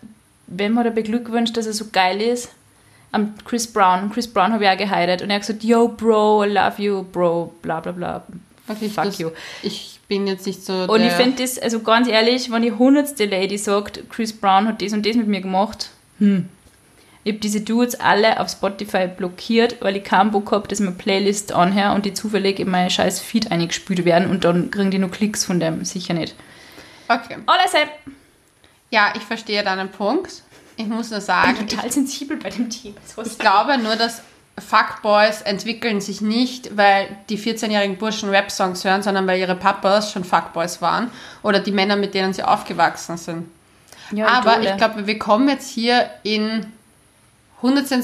[0.45, 2.49] wem hat er beglückwünscht, dass er so geil ist?
[3.11, 4.11] Am Chris Brown.
[4.11, 5.23] Chris Brown habe ich auch gehidet.
[5.23, 8.23] Und er hat gesagt, yo, Bro, I love you, Bro, bla bla bla.
[8.67, 9.31] Okay, Fuck das, you.
[9.63, 10.73] Ich bin jetzt nicht so.
[10.73, 14.81] Und ich finde das, also ganz ehrlich, wenn die hundertste Lady sagt, Chris Brown hat
[14.81, 15.89] das und das mit mir gemacht,
[16.19, 16.49] hm,
[17.23, 20.95] ich habe diese Dudes alle auf Spotify blockiert, weil ich keinen Bock habe, dass meine
[20.95, 24.99] Playlist anhöre und die zufällig in mein scheiß Feed eingespült werden und dann kriegen die
[24.99, 25.83] nur Klicks von dem.
[25.85, 26.35] Sicher nicht.
[27.07, 27.37] Okay.
[27.45, 27.73] Alles
[28.91, 30.43] Ja, ich verstehe deinen Punkt.
[30.75, 31.51] Ich muss nur sagen.
[31.53, 32.95] Ich bin total ich, sensibel bei dem Thema.
[33.25, 34.21] Ich glaube nur, dass
[34.59, 40.23] Fuckboys entwickeln sich nicht, weil die 14-jährigen Burschen Rap-Songs hören, sondern weil ihre Papas schon
[40.23, 41.09] Fuckboys waren
[41.41, 43.49] oder die Männer, mit denen sie aufgewachsen sind.
[44.11, 46.67] Ja, Aber ich glaube, wir kommen jetzt hier in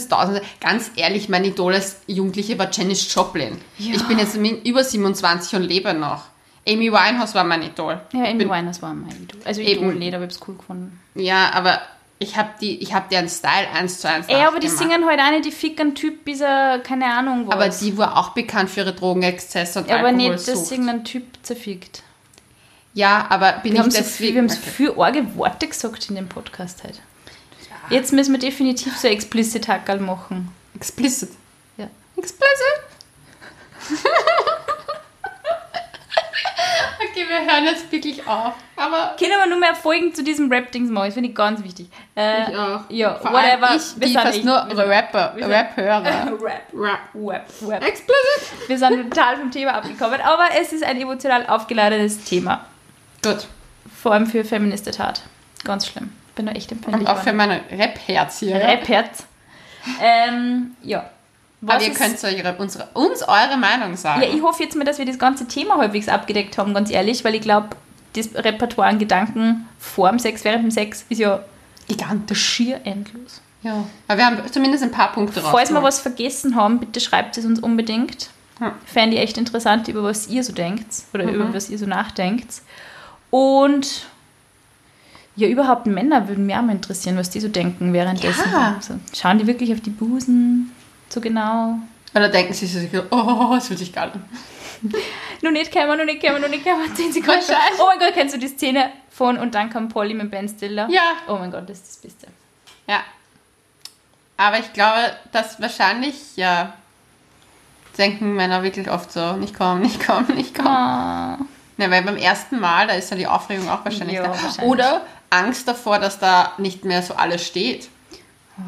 [0.09, 0.41] Tausende.
[0.61, 3.59] Ganz ehrlich, mein Idol als Jugendliche war Janis Joplin.
[3.77, 3.95] Ja.
[3.95, 6.23] Ich bin jetzt über 27 und lebe noch.
[6.67, 7.99] Amy Winehouse war mein Idol.
[8.13, 9.41] Ja, Amy bin, Winehouse war mein Idol.
[9.43, 10.99] Also Idol nicht, aber ich hab's cool gefunden.
[11.15, 11.81] Ja, aber
[12.20, 15.20] ich habe die, ich habe deren Style eins zu eins Ey, aber die singen halt
[15.22, 17.55] auch nicht, die fickern Typ bis er, keine Ahnung was.
[17.55, 21.05] Aber die war auch bekannt für ihre Drogenexzesse und ja, Alkohol Aber nicht, dass irgendein
[21.05, 22.03] Typ zerfickt.
[22.93, 24.36] Ja, aber bin wir ich deswegen...
[24.36, 26.99] Wir haben so viele arge Worte gesagt in dem Podcast heute.
[27.89, 30.51] Jetzt müssen wir definitiv so explicit Hackerl machen.
[30.76, 31.30] Explicit?
[31.78, 31.88] Ja.
[32.17, 32.80] Explicit?
[37.24, 38.53] Okay, wir hören jetzt wirklich auf.
[38.76, 41.05] Aber können wir nur mehr Folgen zu diesem Rap-Dings machen?
[41.05, 41.89] Das finde ich ganz wichtig.
[42.15, 42.82] Äh, ich auch.
[42.89, 43.76] Ja, Vor whatever.
[43.76, 46.03] Ich, die fast echt, nur Rapper, Rap-Hörer.
[46.41, 47.84] Rap, Rap, Rap, Rap.
[47.86, 48.67] Explicit.
[48.67, 52.65] Wir sind total vom Thema abgekommen, aber es ist ein emotional aufgeladenes Thema.
[53.24, 53.47] Gut.
[54.01, 55.22] Vor allem für feministische Tat.
[55.63, 57.07] Ganz schlimm bin da echt empfindlich.
[57.07, 58.55] Und auch für mein Rap-Herz hier.
[58.55, 59.26] Rap-Herz.
[60.01, 61.09] Ähm, ja.
[61.62, 64.22] Was Aber ihr könnt eure, unsere, uns eure Meinung sagen.
[64.22, 67.26] Ja, ich hoffe jetzt mal, dass wir das ganze Thema halbwegs abgedeckt haben, ganz ehrlich,
[67.26, 67.70] weil ich glaube,
[68.14, 71.41] das Repertoire an Gedanken vor dem Sex, während dem Sex ist ja
[71.88, 73.41] gigantisch schier endlos.
[73.62, 75.51] Ja, aber wir haben zumindest ein paar Punkte drauf.
[75.51, 78.30] Falls wir was vergessen haben, bitte schreibt es uns unbedingt.
[78.60, 78.72] Hm.
[78.86, 81.34] Fände ich echt interessant, über was ihr so denkt oder mhm.
[81.34, 82.62] über was ihr so nachdenkt.
[83.30, 84.07] Und
[85.36, 88.49] ja, überhaupt Männer würden mich auch mal interessieren, was die so denken währenddessen.
[88.51, 88.76] Ja.
[88.78, 90.72] Also, schauen die wirklich auf die Busen
[91.10, 91.76] so genau?
[92.14, 94.26] Oder denken sie sich so, oh, das fühlt sich geil an.
[95.41, 96.93] nur nicht kämmer, nur nicht kämmer, nur nicht kämmer.
[96.93, 97.43] 10 Sekunden.
[97.80, 100.88] Oh mein Gott, kennst du die Szene von Und dann kam Polly mit Ben Stiller?
[100.89, 101.18] Ja.
[101.28, 102.28] Oh mein Gott, das ist das Beste.
[102.88, 103.01] Ja.
[104.38, 106.74] Aber ich glaube, dass wahrscheinlich, ja,
[107.97, 111.38] denken Männer wirklich oft so, nicht kommen, nicht kommen, nicht kommen.
[111.41, 111.45] Oh.
[111.78, 114.30] Ja, weil beim ersten Mal, da ist ja die Aufregung auch wahrscheinlich ja, da.
[114.30, 114.62] Wahrscheinlich.
[114.62, 117.89] Oder Angst davor, dass da nicht mehr so alles steht.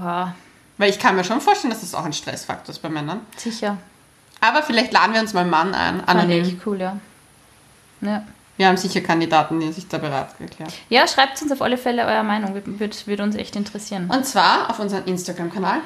[0.02, 0.36] Ja.
[0.82, 3.21] Weil ich kann mir schon vorstellen, dass das auch ein Stressfaktor ist bei Männern.
[3.38, 3.77] Sicher.
[4.39, 6.03] Aber vielleicht laden wir uns mal einen Mann ein.
[6.07, 6.43] Anonym.
[6.43, 6.97] Fand cool, ja.
[8.01, 8.23] ja.
[8.57, 10.73] Wir haben sicher Kandidaten, die sich da bereit erklären.
[10.89, 12.55] Ja, schreibt uns auf alle Fälle eure Meinung.
[12.55, 14.09] Würde, würde uns echt interessieren.
[14.11, 15.82] Und zwar auf unserem Instagram-Kanal.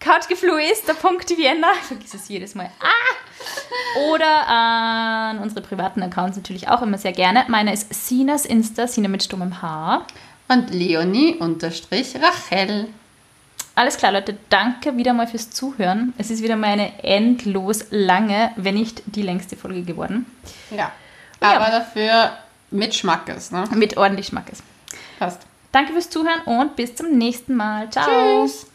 [0.00, 1.68] Couchgefluester.vienna.
[1.80, 2.68] Ich vergiss es jedes Mal.
[2.80, 4.08] Ah!
[4.10, 7.44] Oder an unsere privaten Accounts natürlich auch immer sehr gerne.
[7.46, 10.04] Meiner ist Sinas Insta, Sina mit stummem Haar.
[10.48, 12.88] Und Leonie unterstrich Rachel.
[13.74, 14.36] Alles klar, Leute.
[14.48, 16.12] Danke wieder mal fürs Zuhören.
[16.18, 20.26] Es ist wieder mal eine endlos lange, wenn nicht die längste Folge geworden.
[20.70, 20.90] Ja.
[21.40, 21.70] Aber ja.
[21.70, 22.32] dafür
[22.70, 23.64] mit Schmackes, ne?
[23.74, 24.62] Mit ordentlich Schmackes.
[25.18, 25.42] Passt.
[25.70, 27.88] Danke fürs Zuhören und bis zum nächsten Mal.
[27.90, 28.46] Ciao.
[28.46, 28.66] Tschüss.